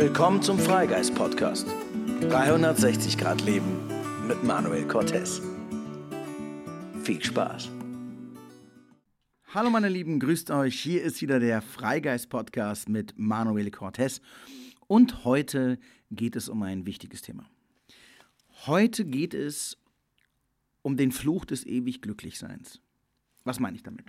Willkommen 0.00 0.40
zum 0.40 0.58
Freigeist 0.58 1.14
Podcast. 1.14 1.66
360 2.22 3.18
Grad 3.18 3.42
Leben 3.44 3.86
mit 4.26 4.42
Manuel 4.42 4.88
Cortez. 4.88 5.42
Viel 7.02 7.22
Spaß. 7.22 7.70
Hallo 9.48 9.68
meine 9.68 9.90
Lieben, 9.90 10.18
grüßt 10.18 10.52
euch. 10.52 10.80
Hier 10.80 11.02
ist 11.02 11.20
wieder 11.20 11.38
der 11.38 11.60
Freigeist 11.60 12.30
Podcast 12.30 12.88
mit 12.88 13.12
Manuel 13.18 13.70
Cortez. 13.70 14.22
Und 14.86 15.26
heute 15.26 15.78
geht 16.10 16.34
es 16.34 16.48
um 16.48 16.62
ein 16.62 16.86
wichtiges 16.86 17.20
Thema. 17.20 17.44
Heute 18.64 19.04
geht 19.04 19.34
es 19.34 19.76
um 20.80 20.96
den 20.96 21.12
Fluch 21.12 21.44
des 21.44 21.66
ewig 21.66 22.00
Glücklichseins. 22.00 22.80
Was 23.44 23.60
meine 23.60 23.76
ich 23.76 23.82
damit? 23.82 24.06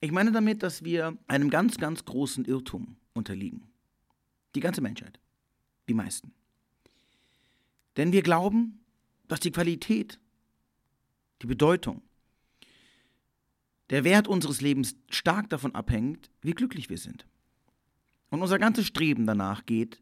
Ich 0.00 0.12
meine 0.12 0.32
damit, 0.32 0.62
dass 0.62 0.84
wir 0.84 1.16
einem 1.28 1.48
ganz, 1.48 1.78
ganz 1.78 2.04
großen 2.04 2.44
Irrtum 2.44 2.98
unterliegen. 3.14 3.70
Die 4.54 4.60
ganze 4.60 4.80
Menschheit. 4.80 5.20
Die 5.88 5.94
meisten. 5.94 6.32
Denn 7.96 8.12
wir 8.12 8.22
glauben, 8.22 8.80
dass 9.28 9.40
die 9.40 9.50
Qualität, 9.50 10.18
die 11.42 11.46
Bedeutung, 11.46 12.02
der 13.90 14.04
Wert 14.04 14.28
unseres 14.28 14.60
Lebens 14.60 14.96
stark 15.08 15.50
davon 15.50 15.74
abhängt, 15.74 16.30
wie 16.42 16.52
glücklich 16.52 16.88
wir 16.88 16.98
sind. 16.98 17.26
Und 18.30 18.42
unser 18.42 18.58
ganzes 18.58 18.86
Streben 18.86 19.26
danach 19.26 19.66
geht 19.66 20.00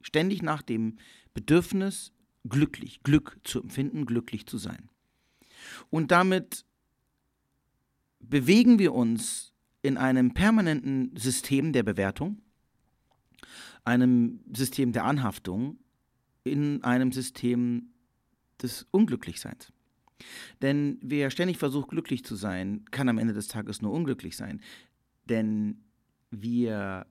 ständig 0.00 0.42
nach 0.42 0.62
dem 0.62 0.98
Bedürfnis, 1.34 2.12
glücklich, 2.48 3.02
Glück 3.02 3.38
zu 3.42 3.60
empfinden, 3.60 4.06
glücklich 4.06 4.46
zu 4.46 4.58
sein. 4.58 4.88
Und 5.90 6.12
damit 6.12 6.64
bewegen 8.20 8.78
wir 8.78 8.94
uns 8.94 9.52
in 9.82 9.96
einem 9.96 10.32
permanenten 10.32 11.16
System 11.16 11.72
der 11.72 11.82
Bewertung, 11.82 12.42
einem 13.86 14.40
System 14.54 14.92
der 14.92 15.04
Anhaftung, 15.04 15.78
in 16.44 16.84
einem 16.84 17.12
System 17.12 17.90
des 18.62 18.86
Unglücklichseins. 18.90 19.72
Denn 20.62 20.98
wer 21.02 21.30
ständig 21.30 21.58
versucht, 21.58 21.90
glücklich 21.90 22.24
zu 22.24 22.36
sein, 22.36 22.84
kann 22.90 23.08
am 23.08 23.18
Ende 23.18 23.34
des 23.34 23.48
Tages 23.48 23.82
nur 23.82 23.92
unglücklich 23.92 24.36
sein. 24.36 24.60
Denn 25.28 25.84
wir 26.30 27.06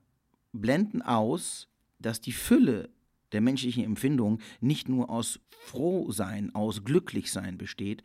blenden 0.52 1.02
aus, 1.02 1.68
dass 1.98 2.20
die 2.20 2.32
Fülle 2.32 2.90
der 3.32 3.40
menschlichen 3.40 3.84
Empfindung 3.84 4.40
nicht 4.60 4.88
nur 4.88 5.10
aus 5.10 5.40
Frohsein, 5.50 6.54
aus 6.54 6.84
Glücklichsein 6.84 7.58
besteht, 7.58 8.02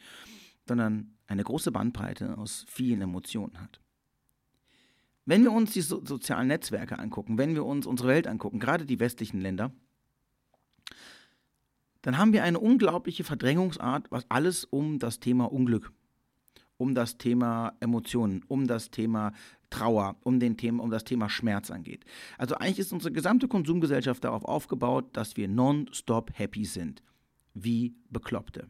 sondern 0.68 1.14
eine 1.28 1.44
große 1.44 1.72
Bandbreite 1.72 2.38
aus 2.38 2.66
vielen 2.68 3.02
Emotionen 3.02 3.60
hat. 3.60 3.80
Wenn 5.26 5.44
wir 5.44 5.52
uns 5.52 5.74
die 5.74 5.82
so 5.82 6.04
sozialen 6.04 6.48
Netzwerke 6.48 6.98
angucken, 6.98 7.38
wenn 7.38 7.54
wir 7.54 7.66
uns 7.66 7.86
unsere 7.86 8.10
Welt 8.10 8.28
angucken, 8.28 8.60
gerade 8.60 8.86
die 8.86 9.00
westlichen 9.00 9.40
Länder, 9.40 9.72
dann 12.02 12.18
haben 12.18 12.34
wir 12.34 12.44
eine 12.44 12.60
unglaubliche 12.60 13.24
Verdrängungsart, 13.24 14.10
was 14.10 14.26
alles 14.30 14.66
um 14.66 14.98
das 14.98 15.20
Thema 15.20 15.52
Unglück, 15.52 15.92
um 16.78 16.96
das 16.96 17.18
Thema 17.18 17.74
Emotionen, 17.80 18.44
um 18.48 18.66
das 18.66 18.90
Thema 18.90 19.34
Trauer, 19.70 20.18
um, 20.24 20.40
den 20.40 20.58
Thema, 20.58 20.84
um 20.84 20.90
das 20.90 21.04
Thema 21.04 21.30
Schmerz 21.30 21.70
angeht. 21.70 22.04
Also 22.40 22.56
eigentlich 22.56 22.80
ist 22.80 22.92
unsere 22.92 23.14
gesamte 23.14 23.48
Konsumgesellschaft 23.48 24.24
darauf 24.24 24.44
aufgebaut, 24.46 25.10
dass 25.14 25.38
wir 25.38 25.48
nonstop 25.48 26.32
happy 26.34 26.66
sind, 26.66 27.04
wie 27.54 27.96
Bekloppte. 28.10 28.68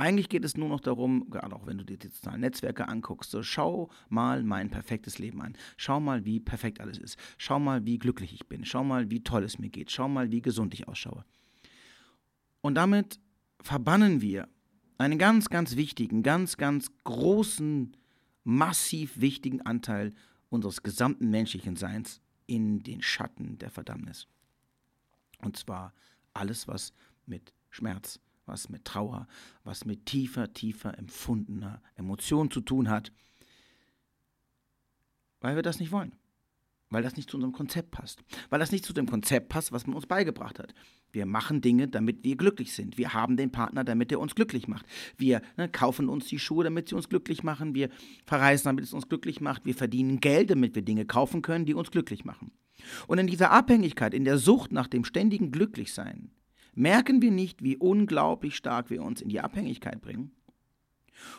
Eigentlich 0.00 0.30
geht 0.30 0.46
es 0.46 0.56
nur 0.56 0.70
noch 0.70 0.80
darum, 0.80 1.28
gerade 1.28 1.54
auch 1.54 1.66
wenn 1.66 1.76
du 1.76 1.84
dir 1.84 1.98
die 1.98 2.08
sozialen 2.08 2.40
Netzwerke 2.40 2.88
anguckst, 2.88 3.30
so 3.30 3.42
schau 3.42 3.90
mal 4.08 4.42
mein 4.42 4.70
perfektes 4.70 5.18
Leben 5.18 5.42
an. 5.42 5.54
Schau 5.76 6.00
mal, 6.00 6.24
wie 6.24 6.40
perfekt 6.40 6.80
alles 6.80 6.96
ist. 6.96 7.18
Schau 7.36 7.60
mal, 7.60 7.84
wie 7.84 7.98
glücklich 7.98 8.32
ich 8.32 8.46
bin. 8.46 8.64
Schau 8.64 8.82
mal, 8.82 9.10
wie 9.10 9.22
toll 9.22 9.44
es 9.44 9.58
mir 9.58 9.68
geht. 9.68 9.90
Schau 9.90 10.08
mal, 10.08 10.30
wie 10.30 10.40
gesund 10.40 10.72
ich 10.72 10.88
ausschaue. 10.88 11.26
Und 12.62 12.76
damit 12.76 13.20
verbannen 13.60 14.22
wir 14.22 14.48
einen 14.96 15.18
ganz, 15.18 15.50
ganz 15.50 15.76
wichtigen, 15.76 16.22
ganz, 16.22 16.56
ganz 16.56 16.90
großen, 17.04 17.94
massiv 18.42 19.20
wichtigen 19.20 19.60
Anteil 19.60 20.14
unseres 20.48 20.82
gesamten 20.82 21.28
menschlichen 21.28 21.76
Seins 21.76 22.22
in 22.46 22.82
den 22.82 23.02
Schatten 23.02 23.58
der 23.58 23.68
Verdammnis. 23.68 24.28
Und 25.42 25.58
zwar 25.58 25.92
alles, 26.32 26.66
was 26.68 26.94
mit 27.26 27.52
Schmerz, 27.68 28.18
was 28.50 28.68
mit 28.68 28.84
Trauer, 28.84 29.26
was 29.64 29.84
mit 29.84 30.06
tiefer, 30.06 30.52
tiefer 30.52 30.98
empfundener 30.98 31.80
Emotion 31.94 32.50
zu 32.50 32.60
tun 32.60 32.88
hat, 32.90 33.12
weil 35.40 35.54
wir 35.56 35.62
das 35.62 35.80
nicht 35.80 35.92
wollen. 35.92 36.12
Weil 36.92 37.04
das 37.04 37.16
nicht 37.16 37.30
zu 37.30 37.36
unserem 37.36 37.52
Konzept 37.52 37.92
passt. 37.92 38.24
Weil 38.48 38.58
das 38.58 38.72
nicht 38.72 38.84
zu 38.84 38.92
dem 38.92 39.06
Konzept 39.06 39.48
passt, 39.48 39.70
was 39.70 39.86
man 39.86 39.94
uns 39.94 40.06
beigebracht 40.06 40.58
hat. 40.58 40.74
Wir 41.12 41.24
machen 41.24 41.60
Dinge, 41.60 41.86
damit 41.86 42.24
wir 42.24 42.36
glücklich 42.36 42.72
sind. 42.72 42.98
Wir 42.98 43.14
haben 43.14 43.36
den 43.36 43.52
Partner, 43.52 43.84
damit 43.84 44.10
er 44.10 44.18
uns 44.18 44.34
glücklich 44.34 44.66
macht. 44.66 44.86
Wir 45.16 45.40
ne, 45.56 45.68
kaufen 45.68 46.08
uns 46.08 46.26
die 46.26 46.40
Schuhe, 46.40 46.64
damit 46.64 46.88
sie 46.88 46.96
uns 46.96 47.08
glücklich 47.08 47.44
machen. 47.44 47.76
Wir 47.76 47.90
verreisen, 48.26 48.64
damit 48.64 48.84
es 48.84 48.92
uns 48.92 49.08
glücklich 49.08 49.40
macht. 49.40 49.64
Wir 49.64 49.74
verdienen 49.76 50.18
Geld, 50.18 50.50
damit 50.50 50.74
wir 50.74 50.82
Dinge 50.82 51.06
kaufen 51.06 51.42
können, 51.42 51.64
die 51.64 51.74
uns 51.74 51.92
glücklich 51.92 52.24
machen. 52.24 52.50
Und 53.06 53.18
in 53.18 53.28
dieser 53.28 53.52
Abhängigkeit, 53.52 54.12
in 54.12 54.24
der 54.24 54.38
Sucht 54.38 54.72
nach 54.72 54.88
dem 54.88 55.04
ständigen 55.04 55.52
Glücklichsein, 55.52 56.32
merken 56.80 57.20
wir 57.20 57.30
nicht, 57.30 57.62
wie 57.62 57.76
unglaublich 57.76 58.56
stark 58.56 58.90
wir 58.90 59.02
uns 59.02 59.20
in 59.20 59.28
die 59.28 59.40
Abhängigkeit 59.40 60.00
bringen 60.00 60.32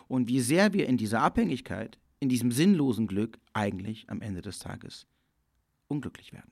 und 0.08 0.28
wie 0.28 0.40
sehr 0.40 0.74
wir 0.74 0.88
in 0.88 0.98
dieser 0.98 1.22
Abhängigkeit, 1.22 1.98
in 2.20 2.30
diesem 2.30 2.52
sinnlosen 2.52 3.08
Glück 3.08 3.40
eigentlich 3.54 4.10
am 4.10 4.22
Ende 4.22 4.42
des 4.42 4.60
Tages 4.60 5.08
unglücklich 5.88 6.32
werden. 6.32 6.52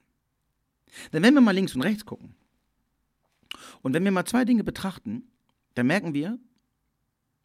Denn 1.13 1.21
wenn 1.21 1.35
wir 1.35 1.41
mal 1.41 1.51
links 1.51 1.75
und 1.75 1.83
rechts 1.83 2.05
gucken 2.05 2.33
und 3.83 3.93
wenn 3.93 4.03
wir 4.03 4.11
mal 4.11 4.25
zwei 4.25 4.43
Dinge 4.43 4.63
betrachten, 4.63 5.23
dann 5.75 5.85
merken 5.85 6.15
wir, 6.15 6.39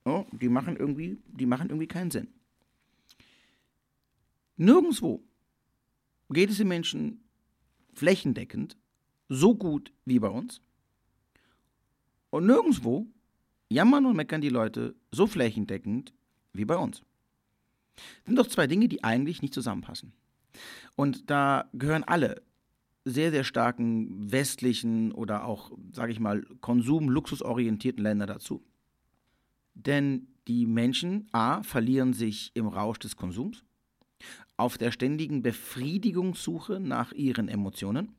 oh, 0.06 0.24
die 0.32 0.48
machen 0.48 0.76
irgendwie, 0.76 1.18
die 1.26 1.46
machen 1.46 1.68
irgendwie 1.68 1.88
keinen 1.88 2.10
Sinn. 2.10 2.28
Nirgendwo 4.56 5.22
geht 6.30 6.48
es 6.48 6.56
den 6.56 6.68
Menschen 6.68 7.22
flächendeckend 7.92 8.78
so 9.28 9.54
gut 9.54 9.92
wie 10.06 10.18
bei 10.18 10.28
uns. 10.28 10.62
Und 12.34 12.46
nirgendwo 12.46 13.06
jammern 13.68 14.06
und 14.06 14.16
meckern 14.16 14.40
die 14.40 14.48
Leute 14.48 14.96
so 15.12 15.28
flächendeckend 15.28 16.12
wie 16.52 16.64
bei 16.64 16.76
uns. 16.76 17.04
Das 17.94 18.26
sind 18.26 18.34
doch 18.34 18.48
zwei 18.48 18.66
Dinge, 18.66 18.88
die 18.88 19.04
eigentlich 19.04 19.40
nicht 19.40 19.54
zusammenpassen. 19.54 20.12
Und 20.96 21.30
da 21.30 21.70
gehören 21.74 22.02
alle 22.02 22.42
sehr, 23.04 23.30
sehr 23.30 23.44
starken 23.44 24.32
westlichen 24.32 25.12
oder 25.12 25.44
auch, 25.44 25.78
sage 25.92 26.10
ich 26.10 26.18
mal, 26.18 26.44
konsum-luxusorientierten 26.60 28.02
Länder 28.02 28.26
dazu. 28.26 28.64
Denn 29.74 30.26
die 30.48 30.66
Menschen, 30.66 31.28
a, 31.30 31.62
verlieren 31.62 32.14
sich 32.14 32.50
im 32.54 32.66
Rausch 32.66 32.98
des 32.98 33.14
Konsums, 33.14 33.62
auf 34.56 34.76
der 34.76 34.90
ständigen 34.90 35.44
Befriedigungssuche 35.44 36.80
nach 36.80 37.12
ihren 37.12 37.46
Emotionen 37.46 38.16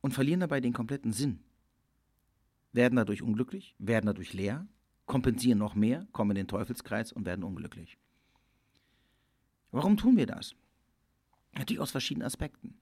und 0.00 0.12
verlieren 0.12 0.40
dabei 0.40 0.60
den 0.60 0.72
kompletten 0.72 1.12
Sinn 1.12 1.38
werden 2.72 2.96
dadurch 2.96 3.22
unglücklich, 3.22 3.74
werden 3.78 4.06
dadurch 4.06 4.32
leer, 4.32 4.66
kompensieren 5.06 5.58
noch 5.58 5.74
mehr, 5.74 6.06
kommen 6.12 6.30
in 6.32 6.36
den 6.36 6.48
Teufelskreis 6.48 7.12
und 7.12 7.26
werden 7.26 7.44
unglücklich. 7.44 7.98
Warum 9.70 9.96
tun 9.96 10.16
wir 10.16 10.26
das? 10.26 10.54
Natürlich 11.52 11.80
aus 11.80 11.90
verschiedenen 11.90 12.26
Aspekten. 12.26 12.78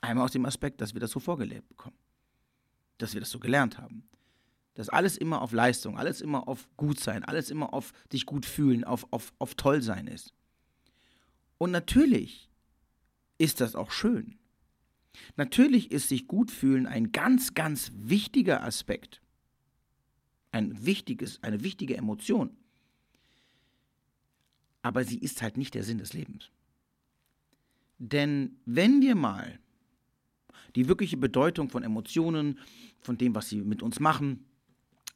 Einmal 0.00 0.24
aus 0.24 0.32
dem 0.32 0.46
Aspekt, 0.46 0.80
dass 0.80 0.94
wir 0.94 1.00
das 1.00 1.10
so 1.10 1.20
vorgelebt 1.20 1.68
bekommen, 1.68 1.96
dass 2.98 3.14
wir 3.14 3.20
das 3.20 3.30
so 3.30 3.38
gelernt 3.38 3.78
haben. 3.78 4.08
Dass 4.74 4.88
alles 4.88 5.16
immer 5.16 5.42
auf 5.42 5.52
Leistung, 5.52 5.98
alles 5.98 6.20
immer 6.20 6.46
auf 6.46 6.68
Gutsein, 6.76 7.24
alles 7.24 7.50
immer 7.50 7.74
auf 7.74 7.92
dich 8.12 8.26
gut 8.26 8.46
fühlen, 8.46 8.84
auf, 8.84 9.06
auf, 9.10 9.32
auf 9.38 9.56
Tollsein 9.56 10.06
ist. 10.06 10.32
Und 11.58 11.72
natürlich 11.72 12.48
ist 13.38 13.60
das 13.60 13.74
auch 13.74 13.90
schön. 13.90 14.38
Natürlich 15.36 15.90
ist 15.90 16.08
sich 16.08 16.26
gut 16.26 16.50
fühlen 16.50 16.86
ein 16.86 17.12
ganz, 17.12 17.54
ganz 17.54 17.92
wichtiger 17.94 18.62
Aspekt. 18.62 19.20
Ein 20.50 20.84
wichtiges, 20.84 21.42
eine 21.42 21.62
wichtige 21.62 21.96
Emotion. 21.96 22.56
Aber 24.82 25.04
sie 25.04 25.18
ist 25.18 25.42
halt 25.42 25.56
nicht 25.56 25.74
der 25.74 25.84
Sinn 25.84 25.98
des 25.98 26.12
Lebens. 26.12 26.50
Denn 27.98 28.56
wenn 28.64 29.00
wir 29.00 29.14
mal 29.14 29.58
die 30.76 30.88
wirkliche 30.88 31.16
Bedeutung 31.16 31.68
von 31.68 31.82
Emotionen, 31.82 32.58
von 33.00 33.18
dem, 33.18 33.34
was 33.34 33.48
sie 33.48 33.60
mit 33.62 33.82
uns 33.82 34.00
machen, 34.00 34.44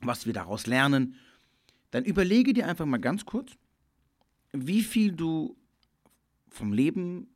was 0.01 0.27
wir 0.27 0.33
daraus 0.33 0.67
lernen, 0.67 1.15
dann 1.93 2.05
überlege 2.05 2.53
dir 2.53 2.67
einfach 2.67 2.87
mal 2.87 2.99
ganz 2.99 3.25
kurz, 3.25 3.53
wie 4.53 4.83
viel 4.83 5.13
du 5.13 5.57
vom 6.49 6.73
Leben 6.73 7.29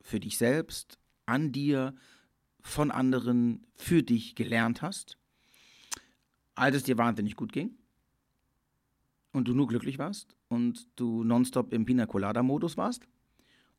für 0.00 0.20
dich 0.20 0.38
selbst 0.38 0.99
an 1.30 1.52
dir, 1.52 1.94
von 2.60 2.90
anderen, 2.90 3.66
für 3.74 4.02
dich 4.02 4.34
gelernt 4.34 4.82
hast, 4.82 5.16
als 6.54 6.76
es 6.76 6.82
dir 6.82 6.98
wahnsinnig 6.98 7.36
gut 7.36 7.52
ging 7.52 7.74
und 9.32 9.48
du 9.48 9.54
nur 9.54 9.66
glücklich 9.68 9.98
warst 9.98 10.36
und 10.48 10.86
du 10.96 11.24
nonstop 11.24 11.72
im 11.72 11.86
Pina 11.86 12.06
Colada-Modus 12.06 12.76
warst 12.76 13.06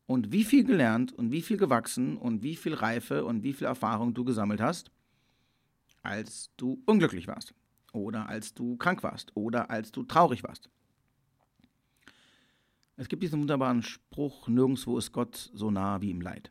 und 0.06 0.32
wie 0.32 0.44
viel 0.44 0.64
gelernt 0.64 1.12
und 1.12 1.30
wie 1.30 1.42
viel 1.42 1.58
gewachsen 1.58 2.16
und 2.16 2.42
wie 2.42 2.56
viel 2.56 2.74
Reife 2.74 3.24
und 3.24 3.42
wie 3.42 3.52
viel 3.52 3.66
Erfahrung 3.66 4.14
du 4.14 4.24
gesammelt 4.24 4.60
hast, 4.60 4.90
als 6.02 6.50
du 6.56 6.82
unglücklich 6.86 7.28
warst 7.28 7.54
oder 7.92 8.28
als 8.28 8.54
du 8.54 8.76
krank 8.78 9.02
warst 9.02 9.30
oder 9.36 9.70
als 9.70 9.92
du 9.92 10.02
traurig 10.02 10.42
warst. 10.42 10.68
Es 12.96 13.08
gibt 13.08 13.22
diesen 13.22 13.40
wunderbaren 13.40 13.82
Spruch, 13.82 14.48
nirgendwo 14.48 14.98
ist 14.98 15.12
Gott 15.12 15.50
so 15.54 15.70
nah 15.70 16.00
wie 16.00 16.10
im 16.10 16.20
Leid. 16.20 16.50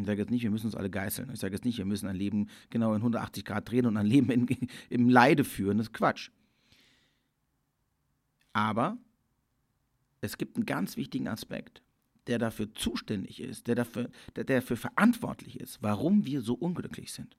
Ich 0.00 0.06
sage 0.06 0.20
jetzt 0.20 0.30
nicht, 0.30 0.42
wir 0.42 0.50
müssen 0.50 0.66
uns 0.66 0.74
alle 0.74 0.90
geißeln. 0.90 1.30
Ich 1.32 1.40
sage 1.40 1.54
jetzt 1.54 1.64
nicht, 1.64 1.78
wir 1.78 1.84
müssen 1.84 2.06
ein 2.06 2.16
Leben 2.16 2.48
genau 2.70 2.92
in 2.92 2.98
180 2.98 3.44
Grad 3.44 3.70
drehen 3.70 3.86
und 3.86 3.96
ein 3.96 4.06
Leben 4.06 4.30
in, 4.30 4.46
im 4.90 5.08
Leide 5.08 5.44
führen. 5.44 5.78
Das 5.78 5.88
ist 5.88 5.92
Quatsch. 5.92 6.30
Aber 8.52 8.98
es 10.20 10.38
gibt 10.38 10.56
einen 10.56 10.66
ganz 10.66 10.96
wichtigen 10.96 11.28
Aspekt, 11.28 11.82
der 12.26 12.38
dafür 12.38 12.72
zuständig 12.74 13.40
ist, 13.40 13.66
der 13.66 13.74
dafür, 13.74 14.10
der, 14.34 14.44
dafür 14.44 14.76
verantwortlich 14.76 15.60
ist, 15.60 15.82
warum 15.82 16.24
wir 16.24 16.40
so 16.42 16.54
unglücklich 16.54 17.12
sind. 17.12 17.36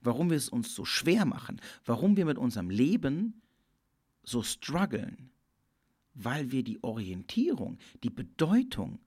Warum 0.00 0.30
wir 0.30 0.36
es 0.36 0.48
uns 0.48 0.74
so 0.74 0.84
schwer 0.84 1.24
machen. 1.24 1.60
Warum 1.84 2.16
wir 2.16 2.24
mit 2.24 2.38
unserem 2.38 2.70
Leben 2.70 3.40
so 4.24 4.42
strugglen. 4.42 5.30
Weil 6.14 6.50
wir 6.50 6.64
die 6.64 6.82
Orientierung, 6.82 7.78
die 8.02 8.10
Bedeutung, 8.10 8.98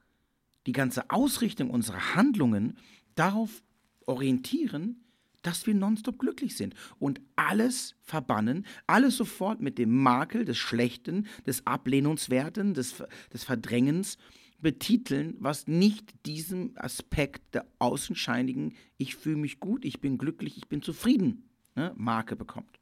die 0.66 0.72
ganze 0.72 1.10
Ausrichtung 1.10 1.70
unserer 1.70 2.16
Handlungen 2.16 2.78
darauf 3.16 3.64
orientieren, 4.06 5.04
dass 5.42 5.66
wir 5.66 5.74
nonstop 5.74 6.20
glücklich 6.20 6.56
sind 6.56 6.76
und 7.00 7.20
alles 7.36 7.96
verbannen, 8.02 8.66
alles 8.88 9.18
sofort 9.18 9.62
mit 9.62 9.78
dem 9.78 9.96
Makel 9.96 10.46
des 10.46 10.58
Schlechten, 10.58 11.28
des 11.46 11.66
Ablehnungswerten, 11.66 12.74
des, 12.74 13.04
des 13.34 13.44
Verdrängens 13.44 14.18
betiteln, 14.60 15.36
was 15.40 15.68
nicht 15.68 16.14
diesem 16.26 16.74
Aspekt 16.76 17.56
der 17.56 17.66
außenscheinigen 17.80 18.76
Ich 18.98 19.16
fühle 19.16 19.38
mich 19.38 19.60
gut, 19.60 19.86
ich 19.86 20.00
bin 20.00 20.20
glücklich, 20.20 20.58
ich 20.58 20.68
bin 20.68 20.84
zufrieden 20.84 21.50
ne, 21.76 21.94
Marke 21.98 22.36
bekommt. 22.36 22.80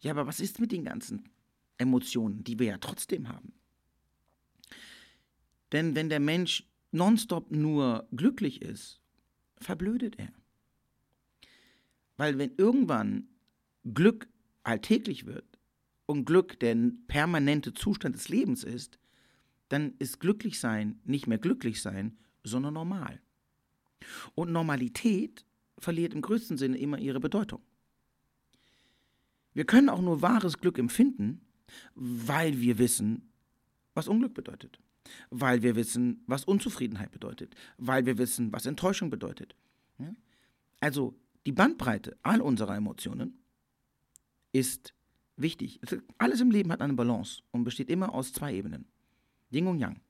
Ja, 0.00 0.10
aber 0.10 0.26
was 0.26 0.40
ist 0.40 0.58
mit 0.58 0.72
den 0.72 0.84
ganzen 0.84 1.28
Emotionen, 1.78 2.42
die 2.42 2.58
wir 2.58 2.66
ja 2.66 2.78
trotzdem 2.78 3.28
haben? 3.28 3.52
Denn 5.72 5.94
wenn 5.94 6.08
der 6.08 6.20
Mensch 6.20 6.64
nonstop 6.90 7.50
nur 7.50 8.06
glücklich 8.14 8.62
ist, 8.62 9.00
verblödet 9.56 10.18
er. 10.18 10.32
Weil 12.16 12.38
wenn 12.38 12.54
irgendwann 12.56 13.28
Glück 13.94 14.28
alltäglich 14.62 15.26
wird 15.26 15.58
und 16.06 16.24
Glück 16.24 16.60
der 16.60 16.76
permanente 17.08 17.72
Zustand 17.74 18.14
des 18.14 18.28
Lebens 18.28 18.64
ist, 18.64 18.98
dann 19.68 19.94
ist 19.98 20.20
glücklich 20.20 20.60
sein 20.60 21.00
nicht 21.04 21.26
mehr 21.26 21.38
glücklich 21.38 21.80
sein, 21.80 22.18
sondern 22.44 22.74
normal. 22.74 23.20
Und 24.34 24.52
Normalität 24.52 25.46
verliert 25.78 26.12
im 26.12 26.20
größten 26.20 26.58
Sinne 26.58 26.76
immer 26.76 26.98
ihre 26.98 27.20
Bedeutung. 27.20 27.62
Wir 29.54 29.64
können 29.64 29.88
auch 29.88 30.00
nur 30.00 30.22
wahres 30.22 30.58
Glück 30.58 30.78
empfinden, 30.78 31.40
weil 31.94 32.60
wir 32.60 32.78
wissen, 32.78 33.30
was 33.94 34.08
Unglück 34.08 34.34
bedeutet, 34.34 34.78
weil 35.30 35.62
wir 35.62 35.76
wissen, 35.76 36.22
was 36.26 36.44
Unzufriedenheit 36.44 37.10
bedeutet, 37.10 37.54
weil 37.76 38.06
wir 38.06 38.18
wissen, 38.18 38.52
was 38.52 38.66
Enttäuschung 38.66 39.10
bedeutet. 39.10 39.54
Also 40.80 41.16
die 41.46 41.52
Bandbreite 41.52 42.16
all 42.22 42.40
unserer 42.40 42.76
Emotionen 42.76 43.38
ist 44.52 44.94
wichtig. 45.36 45.80
Alles 46.18 46.40
im 46.40 46.50
Leben 46.50 46.72
hat 46.72 46.82
eine 46.82 46.94
Balance 46.94 47.42
und 47.50 47.64
besteht 47.64 47.90
immer 47.90 48.12
aus 48.12 48.32
zwei 48.32 48.54
Ebenen. 48.54 48.86
Yin 49.50 49.66
und 49.66 49.78
Yang. 49.78 50.00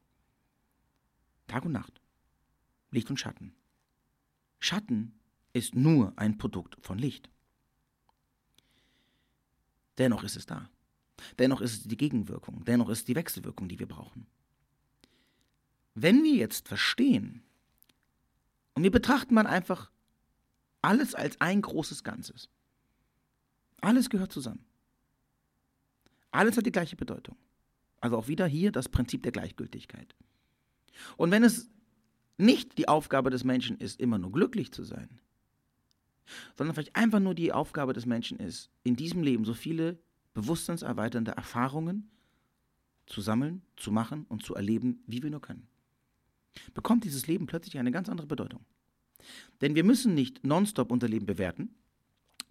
Tag 1.47 1.65
und 1.65 1.73
Nacht. 1.73 2.01
Licht 2.91 3.11
und 3.11 3.19
Schatten. 3.19 3.55
Schatten 4.61 5.19
ist 5.53 5.75
nur 5.75 6.13
ein 6.17 6.39
Produkt 6.39 6.77
von 6.81 6.99
Licht. 6.99 7.31
Dennoch 9.99 10.25
ist 10.25 10.37
es 10.37 10.47
da. 10.47 10.71
Dennoch 11.39 11.61
ist 11.61 11.73
es 11.73 11.83
die 11.85 11.97
Gegenwirkung. 11.97 12.65
Dennoch 12.65 12.89
ist 12.89 12.99
es 12.99 13.05
die 13.05 13.15
Wechselwirkung, 13.15 13.69
die 13.69 13.79
wir 13.79 13.87
brauchen. 13.87 14.27
Wenn 15.95 16.23
wir 16.23 16.35
jetzt 16.35 16.69
verstehen 16.69 17.43
und 18.75 18.83
wir 18.83 18.91
betrachten 18.91 19.35
mal 19.35 19.47
einfach 19.47 19.91
alles 20.81 21.15
als 21.15 21.41
ein 21.41 21.63
großes 21.63 22.03
Ganzes. 22.03 22.49
Alles 23.81 24.11
gehört 24.11 24.33
zusammen. 24.33 24.65
Alles 26.31 26.57
hat 26.57 26.67
die 26.67 26.73
gleiche 26.73 26.97
Bedeutung. 26.97 27.37
Also 28.01 28.17
auch 28.17 28.29
wieder 28.29 28.47
hier 28.47 28.73
das 28.73 28.89
Prinzip 28.89 29.23
der 29.23 29.33
Gleichgültigkeit. 29.33 30.15
Und 31.17 31.31
wenn 31.31 31.45
es 31.45 31.71
nicht 32.37 32.79
die 32.79 32.89
Aufgabe 32.89 33.31
des 33.31 33.45
Menschen 33.45 33.79
ist, 33.79 34.01
immer 34.01 34.19
nur 34.19 34.33
glücklich 34.33 34.73
zu 34.73 34.83
sein, 34.83 35.21
sondern 36.57 36.75
vielleicht 36.75 36.97
einfach 36.97 37.21
nur 37.21 37.35
die 37.35 37.53
Aufgabe 37.53 37.93
des 37.93 38.07
Menschen 38.07 38.39
ist, 38.39 38.71
in 38.83 38.97
diesem 38.97 39.23
Leben 39.23 39.45
so 39.45 39.55
viele 39.55 39.99
bewusstseinserweiternde 40.35 41.33
Erfahrungen 41.33 42.11
zu 43.07 43.21
sammeln, 43.21 43.63
zu 43.77 43.93
machen 43.93 44.25
und 44.29 44.45
zu 44.45 44.55
erleben, 44.55 45.03
wie 45.07 45.23
wir 45.23 45.31
nur 45.31 45.43
können, 45.43 45.69
bekommt 46.75 47.05
dieses 47.05 47.27
Leben 47.27 47.47
plötzlich 47.47 47.79
eine 47.79 47.91
ganz 47.91 48.09
andere 48.09 48.27
Bedeutung. 48.27 48.65
Denn 49.61 49.75
wir 49.75 49.85
müssen 49.85 50.15
nicht 50.15 50.45
nonstop 50.45 50.91
unser 50.91 51.09
Leben 51.09 51.27
bewerten, 51.27 51.75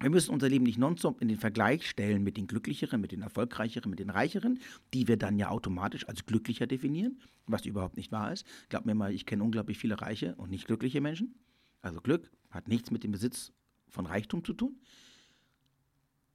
wir 0.01 0.09
müssen 0.09 0.31
unser 0.31 0.49
Leben 0.49 0.63
nicht 0.63 0.79
nonstop 0.79 1.21
in 1.21 1.27
den 1.27 1.37
Vergleich 1.37 1.87
stellen 1.87 2.23
mit 2.23 2.35
den 2.35 2.47
Glücklicheren, 2.47 2.99
mit 2.99 3.11
den 3.11 3.21
Erfolgreicheren, 3.21 3.91
mit 3.91 3.99
den 3.99 4.09
Reicheren, 4.09 4.59
die 4.95 5.07
wir 5.07 5.15
dann 5.15 5.37
ja 5.37 5.49
automatisch 5.49 6.07
als 6.07 6.25
glücklicher 6.25 6.65
definieren, 6.65 7.19
was 7.45 7.65
überhaupt 7.65 7.97
nicht 7.97 8.11
wahr 8.11 8.33
ist. 8.33 8.45
Glaub 8.69 8.85
mir 8.85 8.95
mal, 8.95 9.13
ich 9.13 9.27
kenne 9.27 9.43
unglaublich 9.43 9.77
viele 9.77 10.01
reiche 10.01 10.33
und 10.35 10.49
nicht 10.49 10.65
glückliche 10.65 11.01
Menschen. 11.01 11.35
Also 11.83 12.01
Glück 12.01 12.31
hat 12.49 12.67
nichts 12.67 12.89
mit 12.89 13.03
dem 13.03 13.11
Besitz 13.11 13.51
von 13.87 14.07
Reichtum 14.07 14.43
zu 14.43 14.53
tun. 14.53 14.79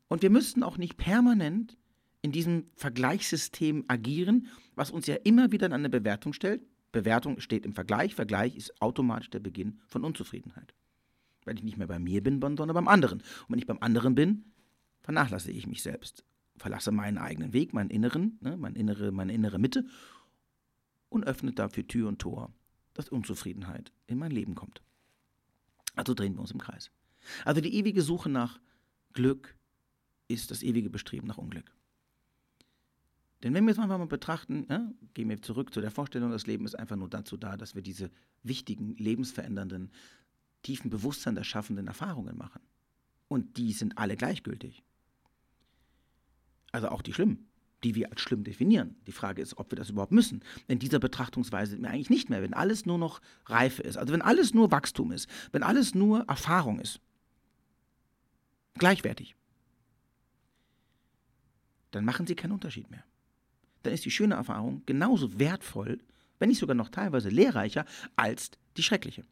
Und 0.06 0.22
wir 0.22 0.30
müssten 0.30 0.62
auch 0.62 0.78
nicht 0.78 0.96
permanent 0.96 1.76
in 2.22 2.30
diesem 2.30 2.66
Vergleichssystem 2.76 3.84
agieren, 3.88 4.46
was 4.76 4.92
uns 4.92 5.08
ja 5.08 5.16
immer 5.24 5.50
wieder 5.50 5.66
an 5.66 5.72
eine 5.72 5.90
Bewertung 5.90 6.32
stellt. 6.32 6.62
Bewertung 7.00 7.40
steht 7.40 7.66
im 7.66 7.74
Vergleich, 7.74 8.14
Vergleich 8.14 8.56
ist 8.56 8.80
automatisch 8.80 9.30
der 9.30 9.40
Beginn 9.40 9.80
von 9.86 10.04
Unzufriedenheit 10.04 10.74
weil 11.46 11.56
ich 11.56 11.64
nicht 11.64 11.78
mehr 11.78 11.86
bei 11.86 11.98
mir 11.98 12.22
bin, 12.22 12.40
sondern 12.40 12.74
beim 12.74 12.88
anderen. 12.88 13.20
Und 13.20 13.50
wenn 13.50 13.58
ich 13.58 13.66
beim 13.66 13.78
anderen 13.80 14.14
bin, 14.14 14.44
vernachlässige 15.02 15.56
ich 15.56 15.66
mich 15.66 15.82
selbst, 15.82 16.24
verlasse 16.56 16.90
meinen 16.90 17.18
eigenen 17.18 17.52
Weg, 17.52 17.72
meinen 17.72 17.90
inneren, 17.90 18.38
ne, 18.42 18.56
meine, 18.56 18.76
innere, 18.76 19.12
meine 19.12 19.32
innere 19.32 19.58
Mitte 19.58 19.86
und 21.08 21.24
öffne 21.24 21.52
dafür 21.52 21.86
Tür 21.86 22.08
und 22.08 22.18
Tor, 22.18 22.52
dass 22.92 23.08
Unzufriedenheit 23.08 23.92
in 24.06 24.18
mein 24.18 24.32
Leben 24.32 24.54
kommt. 24.54 24.82
Also 25.94 26.12
drehen 26.12 26.34
wir 26.34 26.40
uns 26.40 26.50
im 26.50 26.60
Kreis. 26.60 26.90
Also 27.44 27.60
die 27.60 27.74
ewige 27.74 28.02
Suche 28.02 28.28
nach 28.28 28.60
Glück 29.12 29.56
ist 30.28 30.50
das 30.50 30.62
ewige 30.62 30.90
Bestreben 30.90 31.28
nach 31.28 31.38
Unglück. 31.38 31.72
Denn 33.42 33.52
wenn 33.52 33.64
wir 33.64 33.72
es 33.72 33.78
einfach 33.78 33.98
mal 33.98 34.06
betrachten, 34.06 34.66
ja, 34.70 34.90
gehen 35.14 35.28
wir 35.28 35.42
zurück 35.42 35.72
zu 35.74 35.80
der 35.80 35.90
Vorstellung, 35.90 36.30
das 36.30 36.46
Leben 36.46 36.64
ist 36.64 36.74
einfach 36.74 36.96
nur 36.96 37.10
dazu 37.10 37.36
da, 37.36 37.56
dass 37.56 37.74
wir 37.74 37.82
diese 37.82 38.10
wichtigen, 38.42 38.96
lebensverändernden 38.96 39.90
tiefen 40.62 40.90
Bewusstsein 40.90 41.36
erschaffenden 41.36 41.86
Erfahrungen 41.86 42.36
machen. 42.36 42.62
Und 43.28 43.56
die 43.56 43.72
sind 43.72 43.98
alle 43.98 44.16
gleichgültig. 44.16 44.82
Also 46.72 46.88
auch 46.88 47.02
die 47.02 47.12
schlimmen, 47.12 47.48
die 47.84 47.94
wir 47.94 48.10
als 48.10 48.20
schlimm 48.20 48.42
definieren. 48.42 48.96
Die 49.06 49.12
Frage 49.12 49.42
ist, 49.42 49.58
ob 49.58 49.70
wir 49.70 49.76
das 49.76 49.90
überhaupt 49.90 50.12
müssen. 50.12 50.42
In 50.66 50.78
dieser 50.78 50.98
Betrachtungsweise 50.98 51.72
sind 51.72 51.82
wir 51.82 51.90
eigentlich 51.90 52.10
nicht 52.10 52.30
mehr, 52.30 52.42
wenn 52.42 52.54
alles 52.54 52.86
nur 52.86 52.98
noch 52.98 53.20
Reife 53.46 53.82
ist. 53.82 53.96
Also 53.96 54.12
wenn 54.12 54.22
alles 54.22 54.54
nur 54.54 54.70
Wachstum 54.70 55.12
ist, 55.12 55.28
wenn 55.52 55.62
alles 55.62 55.94
nur 55.94 56.20
Erfahrung 56.28 56.80
ist. 56.80 57.00
Gleichwertig. 58.74 59.36
Dann 61.90 62.04
machen 62.04 62.26
sie 62.26 62.34
keinen 62.34 62.52
Unterschied 62.52 62.90
mehr. 62.90 63.04
Dann 63.86 63.94
ist 63.94 64.04
die 64.04 64.10
schöne 64.10 64.34
Erfahrung 64.34 64.82
genauso 64.84 65.38
wertvoll, 65.38 66.00
wenn 66.40 66.48
nicht 66.48 66.58
sogar 66.58 66.74
noch 66.74 66.88
teilweise 66.88 67.28
lehrreicher, 67.28 67.84
als 68.16 68.50
die 68.76 68.82
schreckliche. 68.82 69.22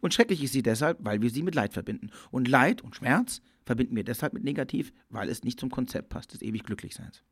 Und 0.00 0.14
schrecklich 0.14 0.40
ist 0.40 0.52
sie 0.52 0.62
deshalb, 0.62 0.98
weil 1.00 1.20
wir 1.20 1.30
sie 1.30 1.42
mit 1.42 1.56
Leid 1.56 1.72
verbinden. 1.72 2.10
Und 2.30 2.46
Leid 2.46 2.80
und 2.80 2.94
Schmerz 2.94 3.42
verbinden 3.66 3.96
wir 3.96 4.04
deshalb 4.04 4.32
mit 4.32 4.44
negativ, 4.44 4.92
weil 5.10 5.28
es 5.28 5.42
nicht 5.42 5.58
zum 5.58 5.68
Konzept 5.68 6.10
passt 6.10 6.32
des 6.32 6.42
ewig 6.42 6.62
Glücklichseins. 6.62 7.24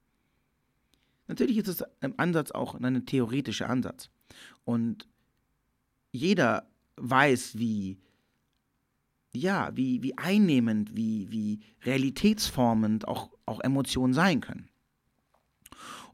Natürlich 1.28 1.56
ist 1.56 1.68
es 1.68 1.84
im 2.00 2.14
Ansatz 2.16 2.50
auch 2.50 2.74
ein 2.74 3.06
theoretischer 3.06 3.70
Ansatz. 3.70 4.10
Und 4.64 5.06
jeder 6.10 6.68
weiß, 6.96 7.58
wie, 7.58 8.00
ja, 9.32 9.70
wie, 9.76 10.02
wie 10.02 10.18
einnehmend, 10.18 10.96
wie, 10.96 11.30
wie 11.30 11.60
realitätsformend 11.84 13.06
auch, 13.06 13.30
auch 13.46 13.60
Emotionen 13.60 14.14
sein 14.14 14.40
können. 14.40 14.68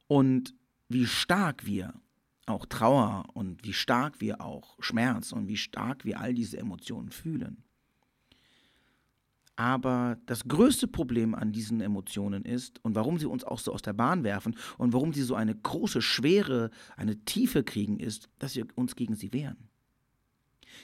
Und 0.09 0.55
wie 0.89 1.07
stark 1.07 1.67
wir 1.67 1.95
auch 2.47 2.67
Trauer 2.67 3.25
und 3.35 3.65
wie 3.65 3.73
stark 3.73 4.21
wir 4.21 4.41
auch 4.41 4.77
Schmerz 4.81 5.33
und 5.33 5.49
wie 5.49 5.57
stark 5.57 6.05
wir 6.05 6.21
all 6.21 6.35
diese 6.35 6.59
Emotionen 6.59 7.11
fühlen. 7.11 7.63
Aber 9.59 10.19
das 10.27 10.47
größte 10.47 10.87
Problem 10.87 11.35
an 11.35 11.51
diesen 11.51 11.81
Emotionen 11.81 12.45
ist 12.45 12.83
und 12.85 12.95
warum 12.95 13.19
sie 13.19 13.27
uns 13.27 13.43
auch 13.43 13.59
so 13.59 13.73
aus 13.73 13.83
der 13.83 13.93
Bahn 13.93 14.23
werfen 14.23 14.55
und 14.79 14.93
warum 14.93 15.13
sie 15.13 15.25
so 15.25 15.35
eine 15.35 15.55
große 15.55 16.01
Schwere, 16.01 16.71
eine 16.97 17.17
Tiefe 17.25 17.65
kriegen, 17.65 17.99
ist, 17.99 18.29
dass 18.39 18.55
wir 18.55 18.67
uns 18.77 18.95
gegen 18.95 19.17
sie 19.17 19.33
wehren. 19.33 19.69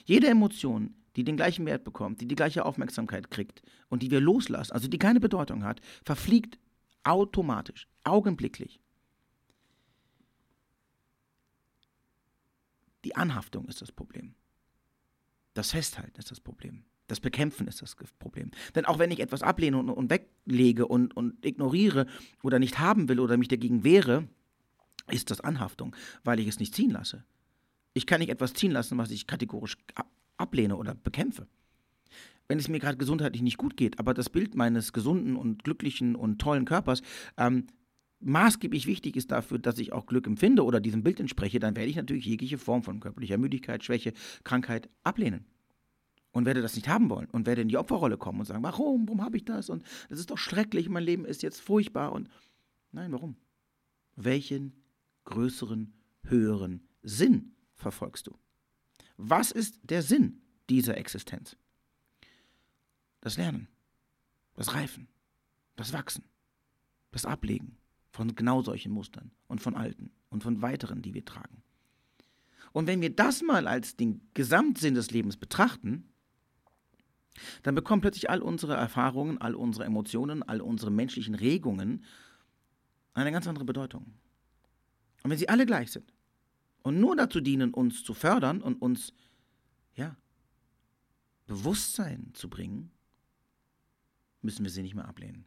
Jede 0.03 0.27
Emotion, 0.27 0.93
die 1.15 1.23
den 1.23 1.37
gleichen 1.37 1.65
Wert 1.65 1.85
bekommt, 1.85 2.19
die 2.19 2.27
die 2.27 2.35
gleiche 2.35 2.65
Aufmerksamkeit 2.65 3.31
kriegt 3.31 3.61
und 3.87 4.03
die 4.03 4.11
wir 4.11 4.19
loslassen, 4.19 4.73
also 4.73 4.89
die 4.89 4.99
keine 4.99 5.21
Bedeutung 5.21 5.63
hat, 5.63 5.79
verfliegt 6.03 6.59
automatisch, 7.05 7.87
augenblicklich. 8.03 8.81
Die 13.05 13.15
Anhaftung 13.15 13.67
ist 13.67 13.81
das 13.81 13.91
Problem. 13.91 14.33
Das 15.53 15.71
Festhalten 15.71 16.19
ist 16.19 16.31
das 16.31 16.39
Problem. 16.39 16.83
Das 17.07 17.19
Bekämpfen 17.19 17.67
ist 17.67 17.83
das 17.83 17.95
Problem. 18.17 18.49
Denn 18.73 18.85
auch 18.85 18.97
wenn 18.97 19.11
ich 19.11 19.19
etwas 19.19 19.43
ablehne 19.43 19.77
und, 19.77 19.89
und 19.89 20.09
weglege 20.09 20.87
und, 20.87 21.15
und 21.15 21.45
ignoriere 21.45 22.07
oder 22.41 22.57
nicht 22.57 22.79
haben 22.79 23.07
will 23.07 23.19
oder 23.19 23.37
mich 23.37 23.47
dagegen 23.47 23.83
wehre, 23.83 24.27
ist 25.11 25.29
das 25.29 25.39
Anhaftung, 25.39 25.95
weil 26.23 26.39
ich 26.39 26.47
es 26.47 26.59
nicht 26.59 26.73
ziehen 26.73 26.89
lasse. 26.89 27.23
Ich 27.93 28.07
kann 28.07 28.19
nicht 28.21 28.29
etwas 28.29 28.55
ziehen 28.55 28.71
lassen, 28.71 28.97
was 28.97 29.11
ich 29.11 29.27
kategorisch 29.27 29.77
ablehne 30.37 30.75
oder 30.75 30.95
bekämpfe. 30.95 31.47
Wenn 32.47 32.57
es 32.57 32.67
mir 32.67 32.79
gerade 32.79 32.97
gesundheitlich 32.97 33.43
nicht 33.43 33.57
gut 33.57 33.77
geht, 33.77 33.99
aber 33.99 34.15
das 34.15 34.31
Bild 34.31 34.55
meines 34.55 34.93
gesunden 34.93 35.35
und 35.35 35.63
glücklichen 35.63 36.15
und 36.15 36.39
tollen 36.39 36.65
Körpers 36.65 37.03
ähm, 37.37 37.67
maßgeblich 38.19 38.87
wichtig 38.87 39.15
ist 39.15 39.31
dafür, 39.31 39.59
dass 39.59 39.79
ich 39.79 39.93
auch 39.93 40.05
Glück 40.05 40.27
empfinde 40.27 40.63
oder 40.63 40.79
diesem 40.79 41.03
Bild 41.03 41.19
entspreche, 41.19 41.59
dann 41.59 41.75
werde 41.75 41.89
ich 41.89 41.95
natürlich 41.95 42.25
jegliche 42.25 42.57
Form 42.57 42.83
von 42.83 42.99
körperlicher 42.99 43.37
Müdigkeit, 43.37 43.83
Schwäche, 43.83 44.13
Krankheit 44.43 44.89
ablehnen. 45.03 45.45
Und 46.31 46.45
werde 46.45 46.61
das 46.61 46.75
nicht 46.75 46.89
haben 46.89 47.09
wollen 47.09 47.29
und 47.29 47.45
werde 47.45 47.61
in 47.61 47.69
die 47.69 47.77
Opferrolle 47.77 48.17
kommen 48.17 48.41
und 48.41 48.45
sagen, 48.45 48.61
warum, 48.61 49.07
warum 49.07 49.23
habe 49.23 49.37
ich 49.37 49.45
das? 49.45 49.69
Und 49.69 49.83
das 50.09 50.19
ist 50.19 50.31
doch 50.31 50.37
schrecklich, 50.37 50.89
mein 50.89 51.03
Leben 51.03 51.23
ist 51.23 51.43
jetzt 51.43 51.61
furchtbar. 51.61 52.11
Und 52.11 52.29
nein, 52.91 53.13
warum? 53.13 53.37
Welchen 54.17 54.73
größeren, 55.23 55.93
höheren 56.23 56.81
Sinn 57.03 57.53
verfolgst 57.73 58.27
du? 58.27 58.37
Was 59.15 59.51
ist 59.51 59.79
der 59.83 60.01
Sinn 60.01 60.41
dieser 60.69 60.97
Existenz? 60.97 61.55
Das 63.21 63.37
Lernen, 63.37 63.69
das 64.55 64.73
Reifen, 64.73 65.07
das 65.77 65.93
Wachsen, 65.93 66.25
das 67.11 67.25
Ablegen 67.25 67.77
von 68.15 68.33
genau 68.33 68.61
solchen 68.61 68.93
Mustern 68.93 69.31
und 69.47 69.61
von 69.61 69.75
alten 69.75 70.09
und 70.29 70.41
von 70.41 70.61
weiteren, 70.61 71.01
die 71.01 71.13
wir 71.13 71.25
tragen. 71.25 71.61
Und 72.71 72.87
wenn 72.87 73.01
wir 73.01 73.13
das 73.13 73.41
mal 73.41 73.67
als 73.67 73.97
den 73.97 74.21
Gesamtsinn 74.33 74.95
des 74.95 75.11
Lebens 75.11 75.37
betrachten, 75.37 76.09
dann 77.63 77.75
bekommen 77.75 78.01
plötzlich 78.01 78.29
all 78.29 78.41
unsere 78.41 78.75
Erfahrungen, 78.75 79.37
all 79.39 79.53
unsere 79.53 79.83
Emotionen, 79.83 80.43
all 80.43 80.61
unsere 80.61 80.91
menschlichen 80.91 81.35
Regungen 81.35 82.05
eine 83.13 83.33
ganz 83.33 83.47
andere 83.47 83.65
Bedeutung. 83.65 84.05
Und 85.23 85.31
wenn 85.31 85.37
sie 85.37 85.49
alle 85.49 85.65
gleich 85.65 85.91
sind, 85.91 86.13
und 86.83 86.99
nur 86.99 87.15
dazu 87.15 87.41
dienen, 87.41 87.73
uns 87.73 88.03
zu 88.03 88.13
fördern 88.13 88.61
und 88.61 88.81
uns, 88.81 89.11
ja, 89.95 90.15
Bewusstsein 91.47 92.29
zu 92.33 92.49
bringen, 92.49 92.91
müssen 94.41 94.63
wir 94.63 94.71
sie 94.71 94.83
nicht 94.83 94.95
mehr 94.95 95.07
ablehnen. 95.07 95.45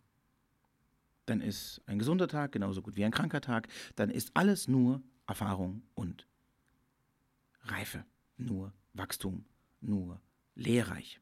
Dann 1.28 1.42
ist 1.42 1.82
ein 1.86 1.98
gesunder 1.98 2.26
Tag 2.26 2.52
genauso 2.52 2.80
gut 2.80 2.96
wie 2.96 3.04
ein 3.04 3.10
kranker 3.10 3.42
Tag. 3.42 3.68
Dann 3.96 4.08
ist 4.08 4.30
alles 4.34 4.66
nur 4.66 5.02
Erfahrung 5.26 5.82
und 5.94 6.26
Reife, 7.64 8.04
nur 8.38 8.72
Wachstum, 8.94 9.44
nur 9.80 10.20
lehrreich. 10.54 11.20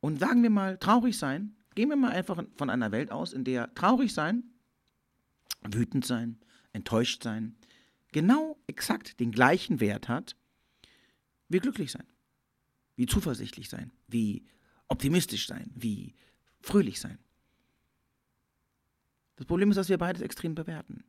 Und 0.00 0.18
sagen 0.18 0.42
wir 0.42 0.50
mal, 0.50 0.78
traurig 0.78 1.18
sein, 1.18 1.54
gehen 1.74 1.90
wir 1.90 1.96
mal 1.96 2.12
einfach 2.12 2.42
von 2.56 2.70
einer 2.70 2.92
Welt 2.92 3.10
aus, 3.10 3.34
in 3.34 3.44
der 3.44 3.74
traurig 3.74 4.14
sein, 4.14 4.44
wütend 5.62 6.06
sein, 6.06 6.38
enttäuscht 6.72 7.22
sein, 7.22 7.56
genau 8.12 8.58
exakt 8.66 9.20
den 9.20 9.32
gleichen 9.32 9.80
Wert 9.80 10.08
hat 10.08 10.34
wie 11.48 11.58
glücklich 11.58 11.92
sein, 11.92 12.06
wie 12.96 13.06
zuversichtlich 13.06 13.68
sein, 13.68 13.92
wie 14.06 14.46
optimistisch 14.88 15.46
sein, 15.46 15.70
wie 15.74 16.14
fröhlich 16.60 17.00
sein. 17.00 17.18
Das 19.38 19.46
Problem 19.46 19.70
ist, 19.70 19.76
dass 19.76 19.88
wir 19.88 19.98
beides 19.98 20.20
extrem 20.20 20.56
bewerten. 20.56 21.04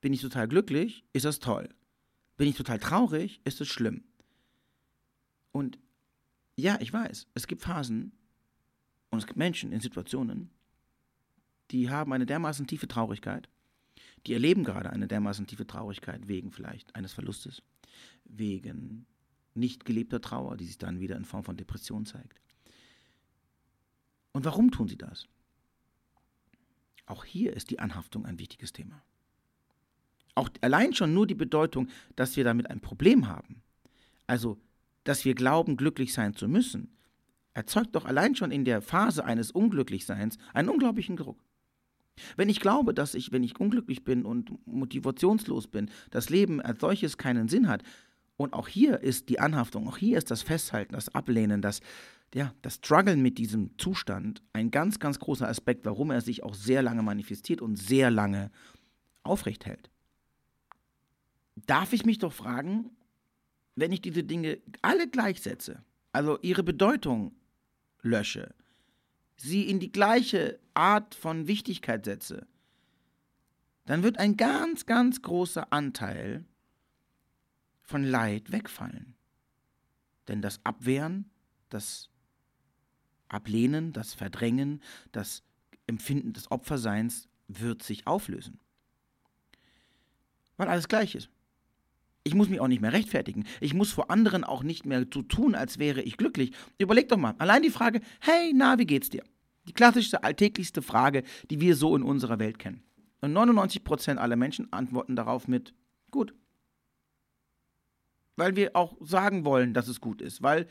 Bin 0.00 0.12
ich 0.12 0.20
total 0.20 0.48
glücklich, 0.48 1.04
ist 1.12 1.24
das 1.24 1.38
toll. 1.38 1.68
Bin 2.36 2.48
ich 2.48 2.56
total 2.56 2.80
traurig, 2.80 3.40
ist 3.44 3.60
es 3.60 3.68
schlimm. 3.68 4.02
Und 5.52 5.78
ja, 6.56 6.80
ich 6.80 6.92
weiß, 6.92 7.28
es 7.34 7.46
gibt 7.46 7.62
Phasen 7.62 8.10
und 9.10 9.20
es 9.20 9.26
gibt 9.28 9.38
Menschen 9.38 9.70
in 9.70 9.80
Situationen, 9.80 10.50
die 11.70 11.90
haben 11.90 12.12
eine 12.12 12.26
dermaßen 12.26 12.66
tiefe 12.66 12.88
Traurigkeit, 12.88 13.48
die 14.26 14.32
erleben 14.32 14.64
gerade 14.64 14.90
eine 14.90 15.06
dermaßen 15.06 15.46
tiefe 15.46 15.66
Traurigkeit 15.66 16.26
wegen 16.26 16.50
vielleicht 16.50 16.96
eines 16.96 17.12
Verlustes, 17.12 17.62
wegen 18.24 19.06
nicht 19.54 19.84
gelebter 19.84 20.20
Trauer, 20.20 20.56
die 20.56 20.66
sich 20.66 20.78
dann 20.78 20.98
wieder 20.98 21.16
in 21.16 21.24
Form 21.24 21.44
von 21.44 21.56
Depression 21.56 22.04
zeigt. 22.04 22.40
Und 24.32 24.44
warum 24.44 24.72
tun 24.72 24.88
sie 24.88 24.98
das? 24.98 25.28
Auch 27.06 27.24
hier 27.24 27.54
ist 27.54 27.70
die 27.70 27.78
Anhaftung 27.78 28.26
ein 28.26 28.38
wichtiges 28.38 28.72
Thema. 28.72 29.02
Auch 30.34 30.50
allein 30.60 30.92
schon 30.92 31.14
nur 31.14 31.26
die 31.26 31.34
Bedeutung, 31.34 31.88
dass 32.14 32.36
wir 32.36 32.44
damit 32.44 32.68
ein 32.68 32.80
Problem 32.80 33.28
haben, 33.28 33.62
also 34.26 34.58
dass 35.04 35.24
wir 35.24 35.34
glauben, 35.34 35.76
glücklich 35.76 36.12
sein 36.12 36.34
zu 36.34 36.48
müssen, 36.48 36.96
erzeugt 37.54 37.94
doch 37.94 38.04
allein 38.04 38.34
schon 38.34 38.50
in 38.50 38.64
der 38.64 38.82
Phase 38.82 39.24
eines 39.24 39.50
Unglücklichseins 39.50 40.36
einen 40.52 40.68
unglaublichen 40.68 41.16
Druck. 41.16 41.38
Wenn 42.36 42.48
ich 42.48 42.60
glaube, 42.60 42.92
dass 42.92 43.14
ich, 43.14 43.32
wenn 43.32 43.44
ich 43.44 43.58
unglücklich 43.60 44.04
bin 44.04 44.24
und 44.24 44.66
motivationslos 44.66 45.68
bin, 45.68 45.90
das 46.10 46.28
Leben 46.28 46.60
als 46.60 46.80
solches 46.80 47.18
keinen 47.18 47.48
Sinn 47.48 47.68
hat, 47.68 47.82
und 48.38 48.52
auch 48.52 48.68
hier 48.68 49.00
ist 49.00 49.30
die 49.30 49.40
Anhaftung, 49.40 49.88
auch 49.88 49.96
hier 49.96 50.18
ist 50.18 50.30
das 50.30 50.42
Festhalten, 50.42 50.92
das 50.92 51.14
Ablehnen, 51.14 51.62
das, 51.62 51.80
ja, 52.34 52.54
das 52.62 52.76
Struggeln 52.76 53.22
mit 53.22 53.38
diesem 53.38 53.78
Zustand 53.78 54.42
ein 54.52 54.70
ganz, 54.70 54.98
ganz 54.98 55.18
großer 55.18 55.48
Aspekt, 55.48 55.84
warum 55.86 56.10
er 56.10 56.20
sich 56.20 56.42
auch 56.42 56.54
sehr 56.54 56.82
lange 56.82 57.02
manifestiert 57.02 57.62
und 57.62 57.76
sehr 57.76 58.10
lange 58.10 58.50
aufrecht 59.22 59.66
hält. 59.66 59.90
Darf 61.66 61.92
ich 61.92 62.04
mich 62.04 62.18
doch 62.18 62.32
fragen, 62.32 62.90
wenn 63.74 63.92
ich 63.92 64.00
diese 64.00 64.24
Dinge 64.24 64.58
alle 64.82 65.08
gleichsetze, 65.08 65.82
also 66.12 66.38
ihre 66.42 66.62
Bedeutung 66.62 67.34
lösche, 68.02 68.54
sie 69.36 69.68
in 69.68 69.80
die 69.80 69.92
gleiche 69.92 70.58
Art 70.74 71.14
von 71.14 71.46
Wichtigkeit 71.46 72.04
setze, 72.04 72.46
dann 73.86 74.02
wird 74.02 74.18
ein 74.18 74.36
ganz, 74.36 74.86
ganz 74.86 75.22
großer 75.22 75.72
Anteil 75.72 76.44
von 77.82 78.02
Leid 78.02 78.50
wegfallen. 78.50 79.14
Denn 80.28 80.42
das 80.42 80.60
Abwehren, 80.64 81.30
das 81.68 82.10
Ablehnen, 83.28 83.92
das 83.92 84.14
Verdrängen, 84.14 84.82
das 85.12 85.42
Empfinden 85.86 86.32
des 86.32 86.50
Opferseins 86.50 87.28
wird 87.48 87.82
sich 87.82 88.06
auflösen. 88.06 88.58
Weil 90.56 90.68
alles 90.68 90.88
gleich 90.88 91.14
ist. 91.14 91.28
Ich 92.24 92.34
muss 92.34 92.48
mich 92.48 92.60
auch 92.60 92.66
nicht 92.66 92.80
mehr 92.80 92.92
rechtfertigen. 92.92 93.44
Ich 93.60 93.72
muss 93.72 93.92
vor 93.92 94.10
anderen 94.10 94.42
auch 94.42 94.64
nicht 94.64 94.84
mehr 94.84 95.06
so 95.12 95.22
tun, 95.22 95.54
als 95.54 95.78
wäre 95.78 96.02
ich 96.02 96.16
glücklich. 96.16 96.52
Überleg 96.76 97.08
doch 97.08 97.18
mal, 97.18 97.34
allein 97.38 97.62
die 97.62 97.70
Frage, 97.70 98.00
hey, 98.20 98.52
na, 98.52 98.78
wie 98.78 98.86
geht's 98.86 99.10
dir? 99.10 99.22
Die 99.68 99.72
klassischste, 99.72 100.24
alltäglichste 100.24 100.82
Frage, 100.82 101.22
die 101.50 101.60
wir 101.60 101.76
so 101.76 101.94
in 101.94 102.02
unserer 102.02 102.38
Welt 102.38 102.58
kennen. 102.58 102.82
Und 103.20 103.32
99% 103.32 104.16
aller 104.16 104.36
Menschen 104.36 104.72
antworten 104.72 105.14
darauf 105.14 105.46
mit 105.46 105.72
gut. 106.10 106.34
Weil 108.36 108.56
wir 108.56 108.74
auch 108.74 108.96
sagen 109.00 109.44
wollen, 109.44 109.72
dass 109.72 109.88
es 109.88 110.00
gut 110.00 110.20
ist, 110.20 110.42
weil 110.42 110.66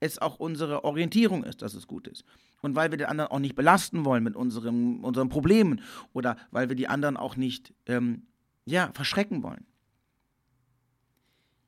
es 0.00 0.18
auch 0.18 0.38
unsere 0.38 0.84
Orientierung 0.84 1.44
ist, 1.44 1.62
dass 1.62 1.74
es 1.74 1.86
gut 1.86 2.06
ist. 2.06 2.24
Und 2.60 2.74
weil 2.76 2.90
wir 2.90 2.98
den 2.98 3.08
anderen 3.08 3.30
auch 3.30 3.38
nicht 3.38 3.54
belasten 3.54 4.04
wollen 4.04 4.22
mit 4.22 4.36
unserem, 4.36 5.04
unseren 5.04 5.28
Problemen 5.28 5.80
oder 6.12 6.36
weil 6.50 6.68
wir 6.68 6.76
die 6.76 6.88
anderen 6.88 7.16
auch 7.16 7.36
nicht 7.36 7.74
ähm, 7.86 8.26
ja, 8.64 8.90
verschrecken 8.92 9.42
wollen. 9.42 9.66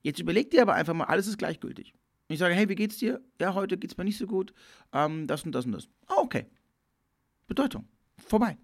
Jetzt 0.02 0.20
überleg 0.20 0.50
dir 0.50 0.62
aber 0.62 0.74
einfach 0.74 0.94
mal, 0.94 1.04
alles 1.04 1.26
ist 1.26 1.38
gleichgültig. 1.38 1.94
Ich 2.28 2.38
sage, 2.38 2.54
hey, 2.54 2.68
wie 2.68 2.76
geht's 2.76 2.98
dir? 2.98 3.20
Ja, 3.40 3.54
heute 3.54 3.76
geht's 3.76 3.96
mir 3.96 4.04
nicht 4.04 4.18
so 4.18 4.26
gut. 4.26 4.52
Ähm, 4.92 5.26
das 5.26 5.44
und 5.44 5.52
das 5.52 5.66
und 5.66 5.72
das. 5.72 5.88
Ah, 6.06 6.18
okay. 6.18 6.46
Bedeutung. 7.48 7.88
Vorbei. 8.16 8.56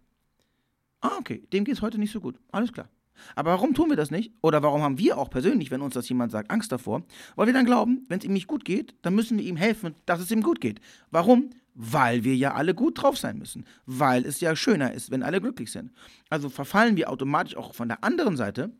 Ah, 1.00 1.16
okay. 1.18 1.46
Dem 1.52 1.64
geht's 1.64 1.82
heute 1.82 1.98
nicht 1.98 2.12
so 2.12 2.20
gut. 2.20 2.38
Alles 2.52 2.72
klar. 2.72 2.88
Aber 3.34 3.52
warum 3.52 3.74
tun 3.74 3.90
wir 3.90 3.96
das 3.96 4.10
nicht? 4.10 4.32
Oder 4.42 4.62
warum 4.62 4.82
haben 4.82 4.98
wir 4.98 5.18
auch 5.18 5.30
persönlich, 5.30 5.70
wenn 5.70 5.82
uns 5.82 5.94
das 5.94 6.08
jemand 6.08 6.32
sagt, 6.32 6.50
Angst 6.50 6.72
davor? 6.72 7.02
Weil 7.34 7.46
wir 7.46 7.54
dann 7.54 7.66
glauben, 7.66 8.04
wenn 8.08 8.18
es 8.18 8.24
ihm 8.24 8.32
nicht 8.32 8.46
gut 8.46 8.64
geht, 8.64 8.94
dann 9.02 9.14
müssen 9.14 9.38
wir 9.38 9.44
ihm 9.44 9.56
helfen, 9.56 9.94
dass 10.06 10.20
es 10.20 10.30
ihm 10.30 10.42
gut 10.42 10.60
geht. 10.60 10.80
Warum? 11.10 11.50
Weil 11.74 12.24
wir 12.24 12.36
ja 12.36 12.54
alle 12.54 12.74
gut 12.74 13.02
drauf 13.02 13.18
sein 13.18 13.38
müssen. 13.38 13.66
Weil 13.84 14.24
es 14.24 14.40
ja 14.40 14.56
schöner 14.56 14.94
ist, 14.94 15.10
wenn 15.10 15.22
alle 15.22 15.40
glücklich 15.40 15.70
sind. 15.70 15.92
Also 16.30 16.48
verfallen 16.48 16.96
wir 16.96 17.10
automatisch 17.10 17.56
auch 17.56 17.74
von 17.74 17.88
der 17.88 18.02
anderen 18.02 18.36
Seite 18.36 18.72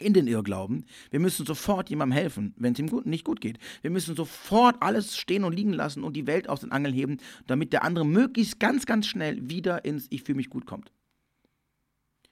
in 0.00 0.14
den 0.14 0.26
Irrglauben. 0.26 0.84
Wir 1.10 1.20
müssen 1.20 1.46
sofort 1.46 1.90
jemandem 1.90 2.18
helfen, 2.18 2.54
wenn 2.56 2.72
es 2.72 2.78
ihm 2.78 2.88
gut, 2.88 3.06
nicht 3.06 3.24
gut 3.24 3.40
geht. 3.40 3.58
Wir 3.82 3.90
müssen 3.90 4.16
sofort 4.16 4.76
alles 4.80 5.16
stehen 5.16 5.44
und 5.44 5.54
liegen 5.54 5.72
lassen 5.72 6.02
und 6.02 6.14
die 6.14 6.26
Welt 6.26 6.48
aus 6.48 6.60
den 6.60 6.72
Angeln 6.72 6.94
heben, 6.94 7.18
damit 7.46 7.72
der 7.72 7.84
andere 7.84 8.06
möglichst 8.06 8.58
ganz, 8.58 8.86
ganz 8.86 9.06
schnell 9.06 9.48
wieder 9.48 9.84
ins 9.84 10.06
Ich 10.10 10.22
fühle 10.22 10.36
mich 10.36 10.50
gut 10.50 10.66
kommt. 10.66 10.90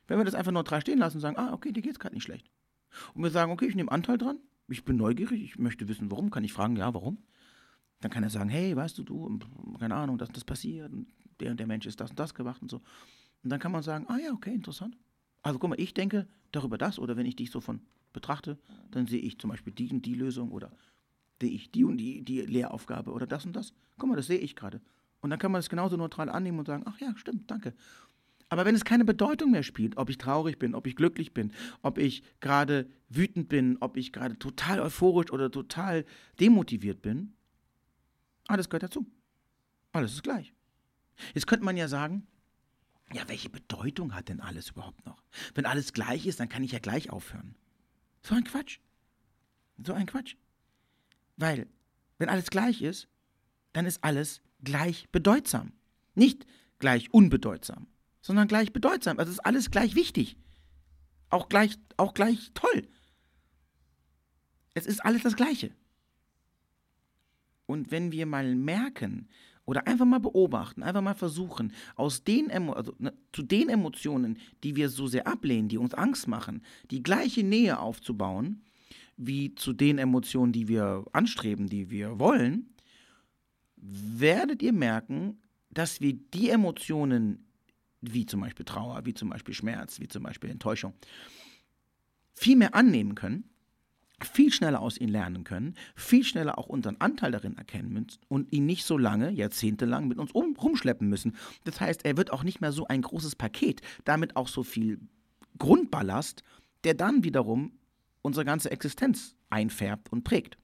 Wenn 0.09 0.19
wir 0.19 0.25
das 0.25 0.35
einfach 0.35 0.53
neutral 0.53 0.81
stehen 0.81 0.99
lassen 0.99 1.19
und 1.19 1.21
sagen, 1.21 1.37
ah, 1.37 1.53
okay, 1.53 1.71
dir 1.71 1.83
geht's 1.83 1.99
gerade 1.99 2.15
nicht 2.15 2.25
schlecht. 2.25 2.51
Und 3.15 3.23
wir 3.23 3.31
sagen, 3.31 3.53
okay, 3.53 3.67
ich 3.67 3.77
nehme 3.77 3.93
Anteil 3.93 4.19
dran, 4.19 4.39
ich 4.67 4.85
bin 4.85 4.97
neugierig, 4.97 5.43
ich 5.43 5.59
möchte 5.59 5.87
wissen, 5.87 6.11
warum, 6.11 6.31
kann 6.31 6.45
ich 6.45 6.53
fragen, 6.53 6.77
ja, 6.77 6.93
warum? 6.93 7.19
Dann 8.01 8.11
kann 8.11 8.23
er 8.23 8.31
sagen, 8.31 8.49
hey, 8.49 8.75
weißt 8.75 8.99
du, 8.99 9.05
du, 9.05 9.39
keine 9.79 9.95
Ahnung, 9.95 10.19
das 10.19 10.31
das 10.31 10.45
passiert, 10.45 10.93
und 10.93 11.07
der 11.41 11.51
und 11.51 11.61
der 11.61 11.67
Mensch 11.67 11.87
ist 11.87 12.01
das 12.01 12.11
und 12.11 12.19
das 12.19 12.35
gemacht 12.35 12.63
und 12.63 12.71
so. 12.71 12.81
Und 13.45 13.51
dann 13.51 13.61
kann 13.61 13.73
man 13.73 13.83
sagen, 13.83 14.07
ah 14.09 14.19
ja, 14.19 14.33
okay, 14.33 14.55
interessant. 14.55 14.97
Also 15.43 15.59
guck 15.59 15.71
mal, 15.71 15.81
ich 15.81 15.95
denke 15.95 16.27
darüber 16.53 16.79
das 16.79 16.99
oder 16.99 17.17
wenn 17.17 17.27
ich 17.27 17.37
dich 17.37 17.51
so 17.51 17.61
von 17.61 17.81
betrachte, 18.13 18.59
dann 18.91 19.07
sehe 19.07 19.21
ich 19.21 19.39
zum 19.39 19.51
Beispiel 19.51 19.73
die 19.73 19.91
und 19.91 20.03
die 20.05 20.15
Lösung 20.15 20.51
oder 20.51 20.73
sehe 21.41 21.51
ich 21.51 21.71
die 21.71 21.85
und 21.85 21.99
die, 21.99 22.23
die 22.23 22.41
Lehraufgabe 22.43 23.13
oder 23.13 23.27
das 23.27 23.45
und 23.45 23.55
das. 23.55 23.73
Guck 23.99 24.09
mal, 24.09 24.17
das 24.17 24.27
sehe 24.27 24.39
ich 24.39 24.57
gerade. 24.57 24.81
Und 25.21 25.31
dann 25.31 25.39
kann 25.39 25.53
man 25.53 25.61
es 25.61 25.69
genauso 25.69 25.97
neutral 25.97 26.29
annehmen 26.29 26.59
und 26.59 26.67
sagen, 26.67 26.85
ach 26.87 26.99
ja, 27.01 27.15
stimmt, 27.17 27.51
danke. 27.51 27.75
Aber 28.51 28.65
wenn 28.65 28.75
es 28.75 28.85
keine 28.85 29.05
Bedeutung 29.05 29.51
mehr 29.51 29.63
spielt, 29.63 29.97
ob 29.97 30.09
ich 30.09 30.19
traurig 30.19 30.59
bin, 30.59 30.75
ob 30.75 30.87
ich 30.87 30.97
glücklich 30.97 31.35
bin, 31.35 31.53
ob 31.83 31.99
ich 31.99 32.23
gerade 32.41 32.89
wütend 33.09 33.49
bin, 33.49 33.77
ob 33.81 33.97
ich 33.97 34.13
gerade 34.13 34.39
total 34.39 34.81
euphorisch 34.81 35.31
oder 35.31 35.51
total 35.51 36.05
demotiviert 36.41 37.03
bin, 37.03 37.35
alles 38.47 38.71
gehört 38.71 38.85
dazu. 38.85 39.07
Alles 39.93 40.15
ist 40.15 40.23
gleich. 40.23 40.55
Jetzt 41.35 41.47
könnte 41.47 41.65
man 41.65 41.77
ja 41.77 41.89
sagen, 41.89 42.27
ja, 43.13 43.29
welche 43.29 43.51
Bedeutung 43.51 44.15
hat 44.15 44.29
denn 44.29 44.41
alles 44.41 44.71
überhaupt 44.71 45.05
noch? 45.07 45.23
Wenn 45.55 45.67
alles 45.67 45.93
gleich 45.93 46.27
ist, 46.27 46.41
dann 46.41 46.49
kann 46.49 46.63
ich 46.63 46.73
ja 46.73 46.79
gleich 46.79 47.11
aufhören. 47.11 47.55
So 48.23 48.35
ein 48.35 48.45
Quatsch. 48.45 48.79
So 49.83 49.93
ein 49.93 50.07
Quatsch. 50.07 50.37
Weil, 51.37 51.67
wenn 52.19 52.29
alles 52.29 52.51
gleich 52.51 52.83
ist, 52.83 53.09
dann 53.73 53.87
ist 53.87 54.03
alles 54.05 54.43
gleich 54.63 55.09
bedeutsam. 55.11 55.73
Nicht 56.15 56.47
gleich 56.79 57.13
unbedeutsam, 57.13 57.87
sondern 58.21 58.49
gleich 58.49 58.73
bedeutsam. 58.73 59.19
Also 59.19 59.33
ist 59.33 59.45
alles 59.45 59.71
gleich 59.71 59.95
wichtig. 59.95 60.37
Auch 61.31 61.49
gleich, 61.49 61.77
auch 61.97 62.15
gleich 62.15 62.51
toll. 62.55 62.89
Es 64.75 64.87
ist 64.87 65.05
alles 65.05 65.23
das 65.23 65.37
Gleiche. 65.37 65.71
Und 67.67 67.91
wenn 67.91 68.13
wir 68.13 68.27
mal 68.27 68.55
merken, 68.55 69.29
oder 69.69 69.87
einfach 69.87 70.07
mal 70.07 70.19
beobachten, 70.19 70.83
einfach 70.83 71.03
mal 71.03 71.15
versuchen, 71.15 71.75
aus 71.95 72.25
den 72.25 72.49
Emo 72.49 72.73
also, 72.73 72.95
ne, 72.99 73.13
zu 73.33 73.43
den 73.43 73.69
Emotionen, 73.69 74.39
die 74.65 74.77
wir 74.77 74.89
so 74.89 75.07
sehr 75.07 75.27
ablehnen, 75.27 75.69
die 75.69 75.77
uns 75.77 75.93
Angst 75.93 76.27
machen, 76.27 76.63
die 76.91 77.03
gleiche 77.03 77.45
Nähe 77.45 77.79
aufzubauen, 77.79 78.63
wie 79.19 79.55
zu 79.57 79.75
den 79.75 79.99
Emotionen, 79.99 80.53
die 80.53 80.69
wir 80.69 81.05
anstreben, 81.13 81.67
die 81.67 81.91
wir 81.91 82.19
wollen, 82.19 82.71
werdet 83.77 84.63
ihr 84.63 84.73
merken, 84.73 85.43
dass 85.69 86.01
wir 86.01 86.15
die 86.15 86.49
Emotionen, 86.49 87.45
wie 88.01 88.27
zum 88.27 88.41
Beispiel 88.41 88.65
Trauer, 88.65 89.05
wie 89.05 89.15
zum 89.15 89.31
Beispiel 89.31 89.55
Schmerz, 89.55 90.01
wie 90.01 90.09
zum 90.09 90.23
Beispiel 90.23 90.51
Enttäuschung, 90.51 90.95
viel 92.35 92.57
mehr 92.57 92.75
annehmen 92.75 93.15
können 93.15 93.45
viel 94.25 94.53
schneller 94.53 94.81
aus 94.81 94.99
ihnen 94.99 95.13
lernen 95.13 95.45
können, 95.45 95.75
viel 95.95 96.25
schneller 96.25 96.59
auch 96.59 96.67
unseren 96.67 96.97
Anteil 96.99 97.33
darin 97.33 97.57
erkennen 97.57 97.93
müssen 97.93 98.19
und 98.29 98.53
ihn 98.53 98.67
nicht 98.67 98.85
so 98.85 98.99
lange, 98.99 99.31
jahrzehntelang 99.31 100.09
mit 100.09 100.19
uns 100.19 100.33
um, 100.33 100.57
rumschleppen 100.57 101.09
müssen. 101.09 101.37
Das 101.65 101.81
heißt, 101.81 102.05
er 102.05 102.17
wird 102.17 102.33
auch 102.33 102.43
nicht 102.43 102.61
mehr 102.61 102.73
so 102.73 102.87
ein 102.87 103.03
großes 103.03 103.37
Paket, 103.37 103.81
damit 104.05 104.37
auch 104.37 104.49
so 104.49 104.63
viel 104.63 105.01
Grundballast, 105.59 106.43
der 106.85 106.95
dann 106.95 107.25
wiederum 107.25 107.73
unsere 108.23 108.45
ganze 108.45 108.71
Existenz 108.71 109.37
einfärbt 109.51 110.13
und 110.13 110.25
prägt. 110.25 110.59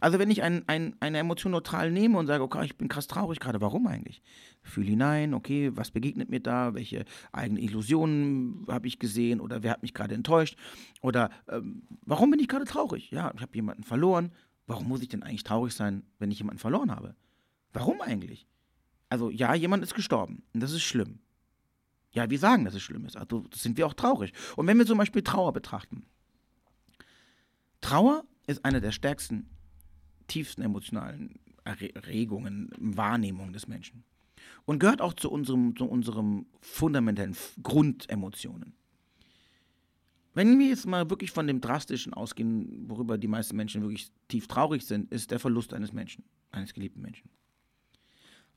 Also 0.00 0.18
wenn 0.18 0.30
ich 0.30 0.42
ein, 0.42 0.64
ein, 0.68 0.96
eine 1.00 1.18
Emotion 1.18 1.52
neutral 1.52 1.90
nehme 1.90 2.18
und 2.18 2.26
sage, 2.26 2.42
okay, 2.42 2.64
ich 2.64 2.76
bin 2.76 2.88
krass 2.88 3.06
traurig 3.06 3.40
gerade, 3.40 3.60
warum 3.60 3.86
eigentlich? 3.86 4.22
Fühle 4.62 4.90
hinein, 4.90 5.34
okay, 5.34 5.70
was 5.74 5.90
begegnet 5.90 6.30
mir 6.30 6.40
da, 6.40 6.74
welche 6.74 7.04
eigenen 7.32 7.62
Illusionen 7.62 8.64
habe 8.68 8.86
ich 8.86 8.98
gesehen 8.98 9.40
oder 9.40 9.62
wer 9.62 9.72
hat 9.72 9.82
mich 9.82 9.94
gerade 9.94 10.14
enttäuscht 10.14 10.56
oder 11.02 11.30
ähm, 11.48 11.82
warum 12.02 12.30
bin 12.30 12.40
ich 12.40 12.48
gerade 12.48 12.64
traurig? 12.64 13.10
Ja, 13.10 13.32
ich 13.34 13.42
habe 13.42 13.54
jemanden 13.54 13.82
verloren. 13.82 14.32
Warum 14.66 14.88
muss 14.88 15.02
ich 15.02 15.08
denn 15.08 15.22
eigentlich 15.22 15.44
traurig 15.44 15.74
sein, 15.74 16.04
wenn 16.18 16.30
ich 16.30 16.38
jemanden 16.38 16.58
verloren 16.58 16.90
habe? 16.90 17.14
Warum 17.74 18.00
eigentlich? 18.00 18.46
Also 19.10 19.30
ja, 19.30 19.54
jemand 19.54 19.82
ist 19.82 19.94
gestorben 19.94 20.42
und 20.54 20.62
das 20.62 20.72
ist 20.72 20.82
schlimm. 20.82 21.18
Ja, 22.12 22.30
wir 22.30 22.38
sagen, 22.38 22.64
dass 22.64 22.74
es 22.74 22.82
schlimm 22.82 23.04
ist. 23.04 23.16
Also 23.16 23.44
sind 23.52 23.76
wir 23.76 23.86
auch 23.86 23.94
traurig. 23.94 24.32
Und 24.56 24.66
wenn 24.66 24.78
wir 24.78 24.86
zum 24.86 24.98
Beispiel 24.98 25.22
Trauer 25.22 25.52
betrachten. 25.52 26.06
Trauer 27.80 28.24
ist 28.46 28.64
eine 28.64 28.80
der 28.80 28.92
stärksten 28.92 29.50
tiefsten 30.26 30.62
emotionalen 30.62 31.38
Erregungen, 31.64 32.70
Wahrnehmungen 32.78 33.52
des 33.52 33.66
Menschen. 33.66 34.04
Und 34.66 34.78
gehört 34.78 35.00
auch 35.00 35.14
zu 35.14 35.30
unserem, 35.30 35.76
zu 35.76 35.86
unserem 35.86 36.46
fundamentalen 36.60 37.36
Grundemotionen. 37.62 38.74
Wenn 40.34 40.58
wir 40.58 40.68
jetzt 40.68 40.86
mal 40.86 41.08
wirklich 41.10 41.30
von 41.30 41.46
dem 41.46 41.60
Drastischen 41.60 42.12
ausgehen, 42.12 42.88
worüber 42.88 43.18
die 43.18 43.28
meisten 43.28 43.56
Menschen 43.56 43.82
wirklich 43.82 44.10
tief 44.28 44.48
traurig 44.48 44.84
sind, 44.84 45.10
ist 45.12 45.30
der 45.30 45.38
Verlust 45.38 45.72
eines 45.72 45.92
Menschen, 45.92 46.24
eines 46.50 46.74
geliebten 46.74 47.00
Menschen. 47.00 47.30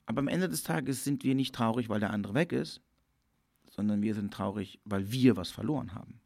Aber 0.04 0.18
am 0.18 0.28
Ende 0.28 0.48
des 0.48 0.64
Tages 0.64 1.04
sind 1.04 1.22
wir 1.22 1.34
nicht 1.34 1.54
traurig, 1.54 1.88
weil 1.88 2.00
der 2.00 2.10
andere 2.10 2.34
weg 2.34 2.52
ist, 2.52 2.80
sondern 3.70 4.02
wir 4.02 4.14
sind 4.14 4.34
traurig, 4.34 4.80
weil 4.84 5.12
wir 5.12 5.36
was 5.36 5.50
verloren 5.50 5.94
haben. 5.94 6.20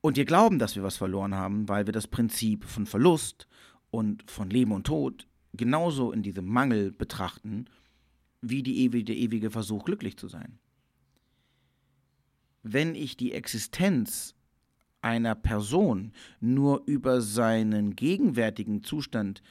Und 0.00 0.16
wir 0.16 0.24
glauben, 0.24 0.58
dass 0.58 0.76
wir 0.76 0.82
was 0.82 0.96
verloren 0.96 1.34
haben, 1.34 1.68
weil 1.68 1.86
wir 1.86 1.92
das 1.92 2.06
Prinzip 2.06 2.64
von 2.64 2.86
Verlust 2.86 3.46
und 3.90 4.30
von 4.30 4.48
Leben 4.48 4.72
und 4.72 4.86
Tod 4.86 5.26
genauso 5.52 6.12
in 6.12 6.22
diesem 6.22 6.46
Mangel 6.46 6.92
betrachten, 6.92 7.66
wie 8.40 8.62
ewige, 8.62 9.04
der 9.04 9.16
ewige 9.16 9.50
Versuch, 9.50 9.84
glücklich 9.84 10.16
zu 10.16 10.28
sein. 10.28 10.58
Wenn 12.62 12.94
ich 12.94 13.16
die 13.16 13.32
Existenz 13.32 14.34
einer 15.02 15.34
Person 15.34 16.12
nur 16.40 16.82
über 16.86 17.20
seinen 17.20 17.96
gegenwärtigen 17.96 18.82
Zustand 18.82 19.42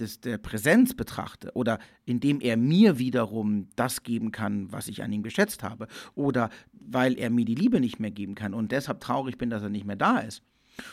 des, 0.00 0.20
der 0.20 0.38
Präsenz 0.38 0.94
betrachte 0.94 1.50
oder 1.54 1.78
indem 2.04 2.40
er 2.40 2.56
mir 2.56 2.98
wiederum 2.98 3.68
das 3.76 4.02
geben 4.02 4.32
kann, 4.32 4.70
was 4.72 4.88
ich 4.88 5.02
an 5.02 5.12
ihm 5.12 5.22
geschätzt 5.22 5.62
habe 5.62 5.88
oder 6.14 6.50
weil 6.72 7.18
er 7.18 7.30
mir 7.30 7.44
die 7.44 7.54
Liebe 7.54 7.80
nicht 7.80 8.00
mehr 8.00 8.10
geben 8.10 8.34
kann 8.34 8.54
und 8.54 8.72
deshalb 8.72 9.00
traurig 9.00 9.38
bin, 9.38 9.50
dass 9.50 9.62
er 9.62 9.68
nicht 9.68 9.86
mehr 9.86 9.96
da 9.96 10.18
ist 10.18 10.42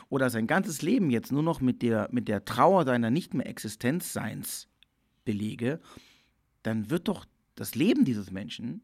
oder 0.09 0.29
sein 0.29 0.47
ganzes 0.47 0.81
Leben 0.81 1.09
jetzt 1.09 1.31
nur 1.31 1.43
noch 1.43 1.61
mit 1.61 1.81
der, 1.81 2.09
mit 2.11 2.27
der 2.27 2.45
Trauer 2.45 2.85
seiner 2.85 3.11
nicht 3.11 3.33
mehr 3.33 3.47
Existenzseins 3.47 4.67
belege, 5.23 5.79
dann 6.63 6.89
wird 6.89 7.07
doch 7.07 7.25
das 7.55 7.75
Leben 7.75 8.05
dieses 8.05 8.31
Menschen 8.31 8.81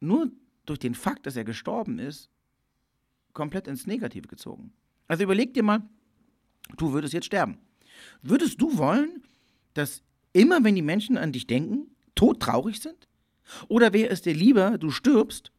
nur 0.00 0.30
durch 0.66 0.78
den 0.78 0.94
Fakt, 0.94 1.26
dass 1.26 1.36
er 1.36 1.44
gestorben 1.44 1.98
ist, 1.98 2.30
komplett 3.32 3.68
ins 3.68 3.86
Negative 3.86 4.28
gezogen. 4.28 4.72
Also 5.08 5.24
überleg 5.24 5.54
dir 5.54 5.62
mal, 5.62 5.82
du 6.76 6.92
würdest 6.92 7.14
jetzt 7.14 7.26
sterben. 7.26 7.58
Würdest 8.22 8.60
du 8.60 8.78
wollen, 8.78 9.22
dass 9.74 10.02
immer, 10.32 10.62
wenn 10.64 10.74
die 10.74 10.82
Menschen 10.82 11.16
an 11.16 11.32
dich 11.32 11.46
denken, 11.46 11.88
todtraurig 12.14 12.80
sind? 12.80 13.08
Oder 13.68 13.92
wäre 13.92 14.10
es 14.10 14.22
dir 14.22 14.34
lieber, 14.34 14.78
du 14.78 14.90
stirbst 14.90 15.52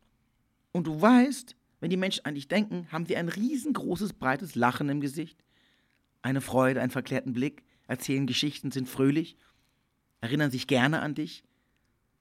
und 0.71 0.87
du 0.87 1.01
weißt, 1.01 1.55
wenn 1.79 1.89
die 1.89 1.97
Menschen 1.97 2.25
an 2.25 2.35
dich 2.35 2.47
denken, 2.47 2.87
haben 2.91 3.05
sie 3.05 3.15
ein 3.15 3.29
riesengroßes, 3.29 4.13
breites 4.13 4.55
Lachen 4.55 4.89
im 4.89 5.01
Gesicht, 5.01 5.43
eine 6.21 6.41
Freude, 6.41 6.81
einen 6.81 6.91
verklärten 6.91 7.33
Blick, 7.33 7.63
erzählen 7.87 8.27
Geschichten, 8.27 8.71
sind 8.71 8.89
fröhlich, 8.89 9.37
erinnern 10.21 10.51
sich 10.51 10.67
gerne 10.67 11.01
an 11.01 11.15
dich, 11.15 11.43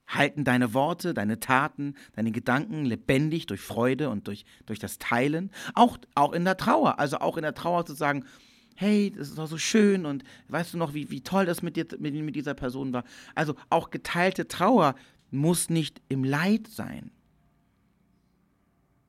halten 0.07 0.44
deine 0.44 0.74
Worte, 0.74 1.14
deine 1.14 1.40
Taten, 1.40 1.94
deine 2.14 2.31
Gedanken 2.31 2.85
lebendig 2.85 3.46
durch 3.46 3.61
Freude 3.61 4.11
und 4.11 4.29
durch, 4.29 4.44
durch 4.66 4.79
das 4.79 4.98
Teilen, 4.98 5.50
auch, 5.74 5.98
auch 6.14 6.33
in 6.33 6.44
der 6.44 6.57
Trauer, 6.57 6.98
also 6.98 7.18
auch 7.18 7.37
in 7.37 7.42
der 7.42 7.55
Trauer 7.55 7.87
zu 7.87 7.94
sagen, 7.94 8.24
hey, 8.76 9.10
das 9.10 9.28
ist 9.28 9.38
doch 9.38 9.46
so 9.46 9.58
schön 9.58 10.06
und 10.06 10.22
weißt 10.48 10.74
du 10.74 10.78
noch, 10.78 10.94
wie, 10.94 11.10
wie 11.10 11.20
toll 11.20 11.46
das 11.46 11.62
mit, 11.62 11.76
dir, 11.76 11.86
mit, 11.98 12.14
mit 12.14 12.36
dieser 12.36 12.54
Person 12.54 12.92
war. 12.92 13.04
Also 13.34 13.54
auch 13.70 13.90
geteilte 13.90 14.48
Trauer 14.48 14.94
muss 15.30 15.70
nicht 15.70 16.00
im 16.08 16.24
Leid 16.24 16.68
sein. 16.68 17.10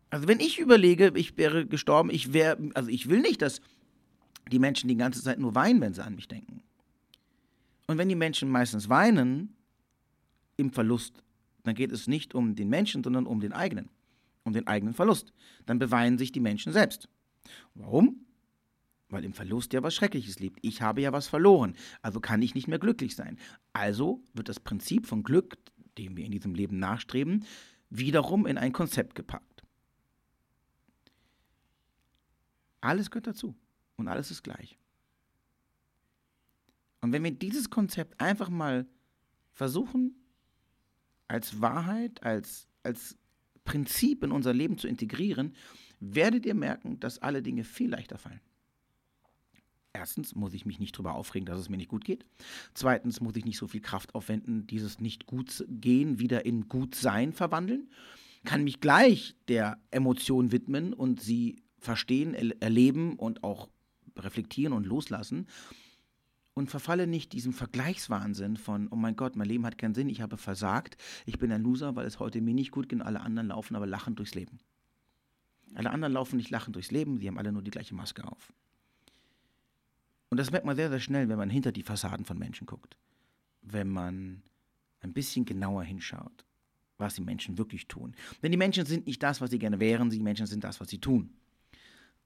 Also 0.10 0.28
wenn 0.28 0.40
ich 0.40 0.60
überlege, 0.60 1.12
ich 1.16 1.38
wäre 1.38 1.66
gestorben, 1.66 2.10
ich 2.10 2.34
wäre, 2.34 2.58
also 2.74 2.90
ich 2.90 3.10
will 3.10 3.20
nicht, 3.20 3.42
dass 3.42 3.62
die 4.52 4.60
Menschen 4.60 4.88
die 4.88 4.96
ganze 4.96 5.22
Zeit 5.22 5.40
nur 5.40 5.54
weinen, 5.56 5.82
wenn 5.82 5.94
sie 5.94 6.04
an 6.04 6.16
mich 6.16 6.28
denken. 6.28 6.64
Und 7.88 7.98
wenn 7.98 8.10
die 8.10 8.16
Menschen 8.16 8.50
meistens 8.50 8.90
weinen 8.90 9.56
im 10.56 10.72
Verlust, 10.72 11.24
dann 11.64 11.76
geht 11.76 11.92
es 11.92 12.08
nicht 12.08 12.34
um 12.34 12.56
den 12.56 12.70
Menschen, 12.70 13.04
sondern 13.04 13.26
um 13.26 13.42
den 13.42 13.54
eigenen, 13.54 13.90
um 14.44 14.54
den 14.54 14.68
eigenen 14.68 14.94
Verlust. 14.94 15.34
Dann 15.66 15.80
beweinen 15.80 16.18
sich 16.18 16.32
die 16.32 16.40
Menschen 16.40 16.72
selbst. 16.72 17.10
Warum? 17.76 18.27
Weil 19.10 19.24
im 19.24 19.34
Verlust 19.34 19.74
ja 19.74 19.84
was 19.84 19.96
Schreckliches 19.96 20.40
lebt. 20.40 20.60
Ich 20.62 20.82
habe 20.82 21.02
ja 21.02 21.14
was 21.14 21.28
verloren, 21.28 21.76
also 22.02 22.20
kann 22.20 22.42
ich 22.42 22.56
nicht 22.56 22.68
mehr 22.68 22.80
glücklich 22.80 23.16
sein. 23.16 23.38
Also 23.74 24.24
wird 24.34 24.50
das 24.50 24.60
Prinzip 24.60 25.06
von 25.06 25.24
Glück, 25.24 25.58
dem 25.98 26.18
wir 26.18 26.26
in 26.26 26.32
diesem 26.32 26.54
Leben 26.54 26.80
nachstreben, 26.80 27.46
wiederum 27.90 28.46
in 28.46 28.58
ein 28.58 28.74
Konzept 28.74 29.16
gepackt. 29.16 29.64
Alles 32.82 33.10
gehört 33.10 33.28
dazu 33.28 33.56
und 33.96 34.08
alles 34.08 34.32
ist 34.32 34.44
gleich. 34.44 34.78
Und 37.02 37.12
wenn 37.14 37.24
wir 37.24 37.32
dieses 37.32 37.70
Konzept 37.70 38.20
einfach 38.20 38.50
mal 38.50 38.88
versuchen, 39.52 40.16
als 41.28 41.62
Wahrheit, 41.62 42.24
als, 42.24 42.68
als 42.84 43.18
Prinzip 43.66 44.24
in 44.24 44.32
unser 44.32 44.54
Leben 44.54 44.78
zu 44.78 44.88
integrieren, 44.88 45.56
werdet 46.00 46.46
ihr 46.46 46.54
merken, 46.54 47.00
dass 47.00 47.20
alle 47.20 47.42
Dinge 47.42 47.64
viel 47.64 47.90
leichter 47.90 48.18
fallen. 48.18 48.42
Erstens 49.94 50.36
muss 50.36 50.54
ich 50.54 50.66
mich 50.66 50.80
nicht 50.80 50.96
darüber 50.96 51.16
aufregen, 51.16 51.46
dass 51.46 51.60
es 51.60 51.70
mir 51.70 51.78
nicht 51.78 51.90
gut 51.90 52.06
geht. 52.06 52.26
Zweitens 52.74 53.20
muss 53.20 53.36
ich 53.36 53.46
nicht 53.46 53.58
so 53.58 53.68
viel 53.68 53.82
Kraft 53.82 54.14
aufwenden, 54.14 54.68
dieses 54.68 55.00
nicht 55.00 55.26
gut 55.26 55.66
gehen 55.70 56.20
wieder 56.20 56.46
in 56.46 56.68
gut 56.68 56.96
sein 56.96 57.34
verwandeln. 57.34 57.90
Kann 58.46 58.64
mich 58.64 58.80
gleich 58.80 59.36
der 59.48 59.80
Emotion 59.92 60.52
widmen 60.52 60.94
und 60.94 61.22
sie 61.22 61.64
verstehen, 61.80 62.34
erleben 62.34 63.16
und 63.16 63.44
auch 63.44 63.70
reflektieren 64.16 64.74
und 64.74 64.86
loslassen 64.86 65.48
und 66.54 66.70
verfalle 66.70 67.08
nicht 67.08 67.34
diesem 67.34 67.54
Vergleichswahnsinn 67.54 68.58
von, 68.58 68.88
oh 68.90 68.96
mein 68.96 69.16
Gott, 69.16 69.36
mein 69.36 69.48
Leben 69.48 69.66
hat 69.66 69.78
keinen 69.78 69.94
Sinn, 69.94 70.10
ich 70.10 70.22
habe 70.22 70.38
versagt, 70.38 70.98
ich 71.26 71.38
bin 71.38 71.52
ein 71.52 71.62
Loser, 71.62 71.96
weil 71.96 72.08
es 72.08 72.20
heute 72.20 72.42
mir 72.42 72.54
nicht 72.54 72.72
gut 72.72 72.90
geht 72.90 73.02
alle 73.02 73.22
anderen 73.22 73.50
laufen 73.50 73.76
aber 73.76 73.86
lachend 73.86 74.18
durchs 74.20 74.34
Leben. 74.34 74.58
Alle 75.76 75.92
anderen 75.92 76.14
laufen 76.14 76.38
nicht 76.38 76.50
lachend 76.50 76.76
durchs 76.76 76.92
Leben, 76.92 77.20
sie 77.20 77.28
haben 77.28 77.38
alle 77.38 77.52
nur 77.52 77.62
die 77.62 77.72
gleiche 77.72 77.94
Maske 77.94 78.26
auf. 78.26 78.52
Und 80.38 80.42
das 80.42 80.52
merkt 80.52 80.68
man 80.68 80.76
sehr, 80.76 80.92
sehr 80.92 81.00
schnell, 81.00 81.30
wenn 81.30 81.38
man 81.40 81.50
hinter 81.50 81.72
die 81.72 81.82
Fassaden 81.82 82.24
von 82.24 82.38
Menschen 82.38 82.68
guckt. 82.68 82.96
Wenn 83.64 83.90
man 83.90 84.44
ein 85.00 85.12
bisschen 85.12 85.46
genauer 85.46 85.82
hinschaut, 85.82 86.46
was 87.00 87.16
die 87.16 87.24
Menschen 87.24 87.58
wirklich 87.58 87.88
tun. 87.88 88.14
Denn 88.44 88.52
die 88.52 88.58
Menschen 88.60 88.86
sind 88.86 89.08
nicht 89.08 89.24
das, 89.24 89.42
was 89.42 89.50
sie 89.50 89.58
gerne 89.58 89.80
wären, 89.80 90.12
die 90.12 90.20
Menschen 90.20 90.46
sind 90.46 90.64
das, 90.64 90.80
was 90.80 90.90
sie 90.90 91.00
tun. 91.00 91.34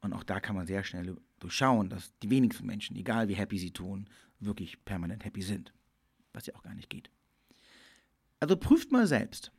Und 0.01 0.11
auch 0.11 0.25
da 0.25 0.41
kann 0.41 0.57
man 0.57 0.67
sehr 0.67 0.83
schnell 0.83 1.15
durchschauen, 1.39 1.87
dass 1.87 2.11
die 2.19 2.29
wenigsten 2.29 2.65
Menschen, 2.65 2.97
egal 2.97 3.29
wie 3.29 3.35
happy 3.35 3.57
sie 3.57 3.71
tun, 3.71 4.09
wirklich 4.41 4.83
permanent 4.83 5.23
happy 5.23 5.41
sind. 5.41 5.71
Was 6.33 6.47
ja 6.47 6.55
auch 6.55 6.63
gar 6.63 6.75
nicht 6.75 6.89
geht. 6.89 7.09
Also 8.41 8.57
prüft 8.57 8.91
mal 8.91 9.07
selbst. 9.07 9.53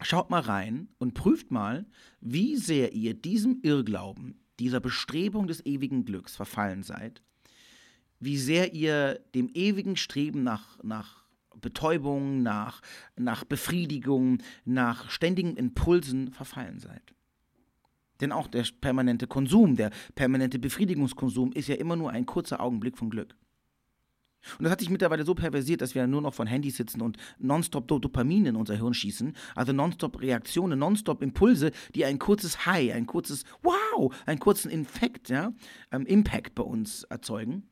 Schaut 0.00 0.30
mal 0.30 0.40
rein 0.40 0.88
und 0.96 1.12
prüft 1.12 1.50
mal, 1.50 1.84
wie 2.22 2.56
sehr 2.56 2.94
ihr 2.94 3.12
diesem 3.12 3.60
Irrglauben, 3.60 4.40
dieser 4.58 4.80
Bestrebung 4.80 5.48
des 5.48 5.66
ewigen 5.66 6.06
Glücks 6.06 6.34
verfallen 6.34 6.82
seid, 6.82 7.22
wie 8.22 8.38
sehr 8.38 8.72
ihr 8.72 9.20
dem 9.34 9.50
ewigen 9.52 9.96
Streben 9.96 10.44
nach, 10.44 10.78
nach 10.82 11.24
Betäubung, 11.60 12.42
nach, 12.42 12.80
nach 13.16 13.44
Befriedigung, 13.44 14.38
nach 14.64 15.10
ständigen 15.10 15.56
Impulsen 15.56 16.32
verfallen 16.32 16.78
seid. 16.78 17.14
Denn 18.20 18.30
auch 18.30 18.46
der 18.46 18.64
permanente 18.80 19.26
Konsum, 19.26 19.74
der 19.74 19.90
permanente 20.14 20.60
Befriedigungskonsum 20.60 21.52
ist 21.52 21.68
ja 21.68 21.74
immer 21.74 21.96
nur 21.96 22.10
ein 22.10 22.24
kurzer 22.24 22.60
Augenblick 22.60 22.96
von 22.96 23.10
Glück. 23.10 23.34
Und 24.58 24.64
das 24.64 24.72
hat 24.72 24.80
sich 24.80 24.90
mittlerweile 24.90 25.24
so 25.24 25.34
perversiert, 25.34 25.80
dass 25.80 25.94
wir 25.94 26.06
nur 26.06 26.20
noch 26.20 26.34
von 26.34 26.46
Handys 26.46 26.76
sitzen 26.76 27.00
und 27.00 27.16
nonstop 27.38 27.86
Dopamin 27.88 28.46
in 28.46 28.56
unser 28.56 28.76
Hirn 28.76 28.94
schießen, 28.94 29.34
also 29.54 29.72
nonstop 29.72 30.20
Reaktionen, 30.20 30.78
nonstop 30.78 31.22
Impulse, 31.22 31.70
die 31.94 32.04
ein 32.04 32.18
kurzes 32.18 32.66
High, 32.66 32.92
ein 32.92 33.06
kurzes 33.06 33.44
Wow, 33.62 34.14
einen 34.26 34.40
kurzen 34.40 34.70
Infekt, 34.70 35.28
ja, 35.28 35.52
ähm, 35.90 36.06
Impact 36.06 36.54
bei 36.54 36.64
uns 36.64 37.04
erzeugen, 37.04 37.68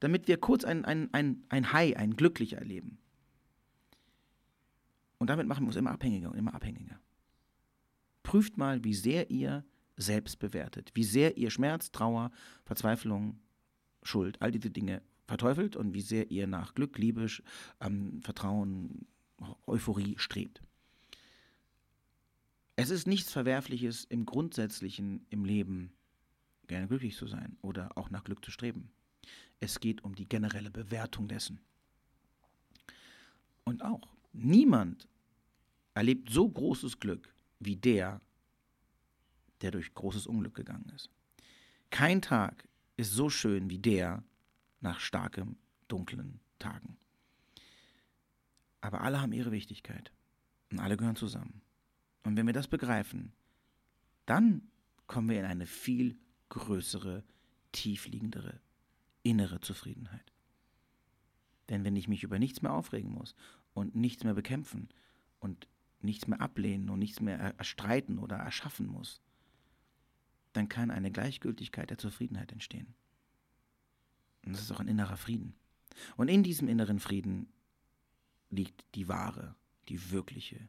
damit 0.00 0.28
wir 0.28 0.38
kurz 0.38 0.64
ein, 0.64 0.84
ein, 0.84 1.12
ein, 1.12 1.44
ein 1.48 1.72
High, 1.72 1.96
ein 1.96 2.16
glücklicher 2.16 2.58
erleben. 2.58 2.98
Und 5.18 5.30
damit 5.30 5.46
machen 5.46 5.64
wir 5.64 5.68
uns 5.68 5.76
immer 5.76 5.90
abhängiger 5.90 6.30
und 6.30 6.38
immer 6.38 6.54
abhängiger. 6.54 7.00
Prüft 8.22 8.56
mal, 8.56 8.84
wie 8.84 8.94
sehr 8.94 9.30
ihr 9.30 9.64
selbst 9.96 10.38
bewertet. 10.38 10.90
Wie 10.94 11.04
sehr 11.04 11.36
ihr 11.36 11.50
Schmerz, 11.50 11.90
Trauer, 11.90 12.30
Verzweiflung, 12.64 13.40
Schuld, 14.02 14.40
all 14.40 14.52
diese 14.52 14.70
Dinge 14.70 15.02
verteufelt 15.26 15.76
und 15.76 15.92
wie 15.92 16.00
sehr 16.00 16.30
ihr 16.30 16.46
nach 16.46 16.74
Glück, 16.74 16.98
Liebe, 16.98 17.26
ähm, 17.80 18.22
Vertrauen, 18.22 19.06
Euphorie 19.66 20.16
strebt. 20.18 20.62
Es 22.76 22.90
ist 22.90 23.06
nichts 23.06 23.32
Verwerfliches 23.32 24.04
im 24.04 24.24
Grundsätzlichen 24.24 25.26
im 25.30 25.44
Leben, 25.44 25.92
gerne 26.68 26.86
glücklich 26.86 27.16
zu 27.16 27.26
sein 27.26 27.56
oder 27.60 27.96
auch 27.96 28.10
nach 28.10 28.24
Glück 28.24 28.44
zu 28.44 28.50
streben. 28.50 28.90
Es 29.60 29.80
geht 29.80 30.04
um 30.04 30.14
die 30.14 30.28
generelle 30.28 30.70
Bewertung 30.70 31.28
dessen. 31.28 31.60
Und 33.64 33.82
auch 33.82 34.16
niemand 34.32 35.08
erlebt 35.94 36.30
so 36.30 36.48
großes 36.48 37.00
Glück 37.00 37.32
wie 37.58 37.76
der, 37.76 38.20
der 39.60 39.72
durch 39.72 39.92
großes 39.94 40.26
Unglück 40.26 40.54
gegangen 40.54 40.90
ist. 40.94 41.10
Kein 41.90 42.22
Tag 42.22 42.68
ist 42.96 43.12
so 43.12 43.30
schön 43.30 43.68
wie 43.68 43.78
der 43.78 44.22
nach 44.80 45.00
starkem, 45.00 45.56
dunklen 45.88 46.40
Tagen. 46.58 46.96
Aber 48.80 49.00
alle 49.00 49.20
haben 49.20 49.32
ihre 49.32 49.50
Wichtigkeit 49.50 50.12
und 50.70 50.78
alle 50.78 50.96
gehören 50.96 51.16
zusammen. 51.16 51.60
Und 52.24 52.36
wenn 52.36 52.46
wir 52.46 52.52
das 52.52 52.68
begreifen, 52.68 53.32
dann 54.26 54.70
kommen 55.06 55.30
wir 55.30 55.40
in 55.40 55.46
eine 55.46 55.66
viel 55.66 56.18
größere, 56.50 57.24
tiefliegendere 57.72 58.60
innere 59.28 59.60
Zufriedenheit. 59.60 60.32
Denn 61.68 61.84
wenn 61.84 61.96
ich 61.96 62.08
mich 62.08 62.22
über 62.22 62.38
nichts 62.38 62.62
mehr 62.62 62.72
aufregen 62.72 63.12
muss 63.12 63.34
und 63.74 63.94
nichts 63.94 64.24
mehr 64.24 64.34
bekämpfen 64.34 64.88
und 65.38 65.68
nichts 66.00 66.26
mehr 66.26 66.40
ablehnen 66.40 66.88
und 66.88 66.98
nichts 66.98 67.20
mehr 67.20 67.38
erstreiten 67.38 68.18
oder 68.18 68.36
erschaffen 68.36 68.86
muss, 68.86 69.20
dann 70.52 70.68
kann 70.68 70.90
eine 70.90 71.10
Gleichgültigkeit 71.10 71.90
der 71.90 71.98
Zufriedenheit 71.98 72.52
entstehen. 72.52 72.94
Und 74.44 74.52
das 74.52 74.62
ist 74.62 74.72
auch 74.72 74.80
ein 74.80 74.88
innerer 74.88 75.16
Frieden. 75.16 75.54
Und 76.16 76.28
in 76.28 76.42
diesem 76.42 76.68
inneren 76.68 77.00
Frieden 77.00 77.52
liegt 78.50 78.84
die 78.94 79.08
wahre, 79.08 79.54
die 79.88 80.10
wirkliche, 80.10 80.68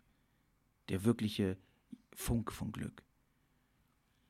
der 0.90 1.06
wirkliche 1.06 1.58
Funk 2.12 2.52
von 2.52 2.72
Glück. 2.72 3.04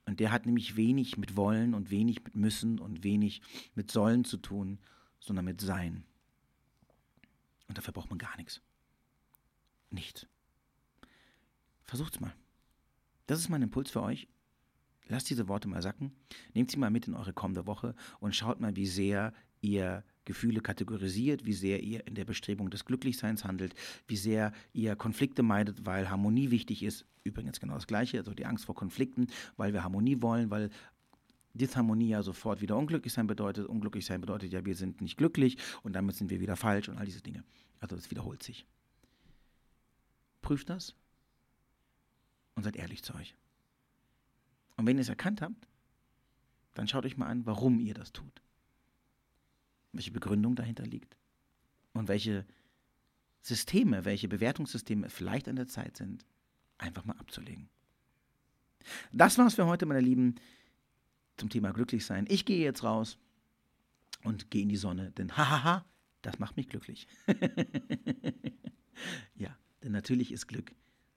Und 0.10 0.20
der 0.20 0.32
hat 0.32 0.48
nämlich 0.48 0.76
wenig 0.76 1.18
mit 1.18 1.38
Wollen 1.38 1.76
und 1.76 1.92
wenig 1.92 2.24
mit 2.24 2.34
Müssen 2.34 2.80
und 2.80 3.04
wenig 3.04 3.44
mit 3.76 3.92
Sollen 3.92 4.26
zu 4.26 4.38
tun, 4.38 4.80
sondern 5.20 5.46
mit 5.46 5.62
Sein. 5.62 6.04
Und 7.68 7.78
dafür 7.78 7.94
braucht 7.94 8.10
man 8.10 8.18
gar 8.18 8.36
nichts. 8.38 8.60
Nichts. 9.92 10.26
Versucht's 11.84 12.20
mal. 12.20 12.34
Das 13.28 13.38
ist 13.38 13.50
mein 13.50 13.62
Impuls 13.62 13.92
für 13.92 14.02
euch. 14.02 14.28
Lasst 15.06 15.30
diese 15.30 15.48
Worte 15.48 15.68
mal 15.68 15.84
sacken, 15.84 16.12
nehmt 16.56 16.72
sie 16.72 16.78
mal 16.78 16.90
mit 16.90 17.08
in 17.08 17.14
eure 17.14 17.34
kommende 17.34 17.68
Woche 17.68 17.94
und 18.20 18.36
schaut 18.36 18.60
mal, 18.60 18.76
wie 18.76 18.88
sehr 18.88 19.32
ihr 19.62 20.04
Gefühle 20.30 20.62
kategorisiert, 20.62 21.48
wie 21.48 21.54
sehr 21.54 21.82
ihr 21.82 22.06
in 22.06 22.14
der 22.14 22.24
Bestrebung 22.24 22.70
des 22.70 22.86
Glücklichseins 22.86 23.46
handelt, 23.46 23.74
wie 24.08 24.16
sehr 24.16 24.54
ihr 24.74 24.96
Konflikte 24.96 25.42
meidet, 25.42 25.88
weil 25.88 26.08
Harmonie 26.12 26.52
wichtig 26.52 26.84
ist. 26.84 27.04
Übrigens 27.24 27.60
genau 27.60 27.74
das 27.74 27.88
Gleiche, 27.88 28.20
also 28.20 28.36
die 28.36 28.46
Angst 28.46 28.66
vor 28.66 28.76
Konflikten, 28.76 29.26
weil 29.58 29.74
wir 29.74 29.84
Harmonie 29.84 30.22
wollen, 30.22 30.52
weil 30.52 30.70
Disharmonie 31.56 32.10
ja 32.10 32.22
sofort 32.22 32.62
wieder 32.62 32.78
unglücklich 32.78 33.12
sein 33.12 33.26
bedeutet. 33.26 33.66
Unglücklich 33.66 34.06
sein 34.06 34.22
bedeutet 34.22 34.54
ja, 34.54 34.64
wir 34.64 34.76
sind 34.76 35.02
nicht 35.02 35.18
glücklich 35.18 35.58
und 35.82 35.94
damit 35.94 36.16
sind 36.16 36.30
wir 36.30 36.40
wieder 36.40 36.56
falsch 36.56 36.90
und 36.90 37.00
all 37.00 37.06
diese 37.08 37.22
Dinge. 37.22 37.44
Also 37.80 37.96
das 37.96 38.12
wiederholt 38.12 38.44
sich. 38.44 38.68
Prüft 40.44 40.70
das 40.70 40.94
und 42.54 42.62
seid 42.62 42.76
ehrlich 42.76 43.02
zu 43.02 43.16
euch. 43.16 43.36
Und 44.78 44.86
wenn 44.86 44.98
ihr 44.98 45.02
es 45.02 45.10
erkannt 45.10 45.42
habt, 45.42 45.68
dann 46.76 46.88
schaut 46.88 47.06
euch 47.06 47.18
mal 47.18 47.26
an, 47.26 47.48
warum 47.48 47.80
ihr 47.80 47.96
das 47.96 48.12
tut. 48.12 48.44
Welche 49.92 50.12
Begründung 50.12 50.56
dahinter 50.56 50.86
liegt. 50.86 51.18
Und 51.94 52.08
welche 52.08 52.46
Systeme, 53.42 54.06
welche 54.06 54.28
Bewertungssysteme 54.28 55.10
vielleicht 55.10 55.48
an 55.48 55.56
der 55.56 55.68
Zeit 55.68 55.98
sind, 55.98 56.26
einfach 56.78 57.06
mal 57.06 57.18
abzulegen. 57.18 57.70
Das 59.12 59.38
war's 59.38 59.56
für 59.56 59.66
heute, 59.66 59.86
meine 59.86 60.02
Lieben, 60.02 60.36
zum 61.38 61.50
Thema 61.50 61.72
Glücklichsein. 61.72 62.26
Ich 62.30 62.46
gehe 62.46 62.64
jetzt 62.64 62.84
raus 62.84 63.18
und 64.24 64.52
gehe 64.52 64.64
in 64.64 64.70
die 64.70 64.78
Sonne, 64.78 65.12
denn 65.12 65.36
hahaha, 65.36 65.86
das 66.22 66.40
macht 66.40 66.58
mich 66.58 66.70
glücklich. 66.70 67.08
ja, 69.36 69.56
denn 69.84 69.92
natürlich 69.92 70.32
ist 70.32 70.48
Glück 70.48 70.74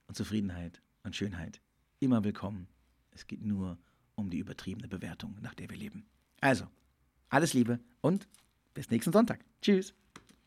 und 0.07 0.15
Zufriedenheit 0.15 0.81
und 1.03 1.15
Schönheit 1.15 1.61
immer 1.99 2.23
willkommen 2.23 2.67
es 3.15 3.27
geht 3.27 3.43
nur 3.43 3.77
um 4.15 4.29
die 4.29 4.39
übertriebene 4.39 4.87
Bewertung, 4.87 5.35
nach 5.41 5.53
der 5.53 5.69
wir 5.69 5.77
leben. 5.77 6.05
Also, 6.41 6.67
alles 7.29 7.53
Liebe 7.53 7.79
und 8.01 8.27
bis 8.73 8.89
nächsten 8.89 9.13
Sonntag. 9.13 9.39
Tschüss. 9.61 9.93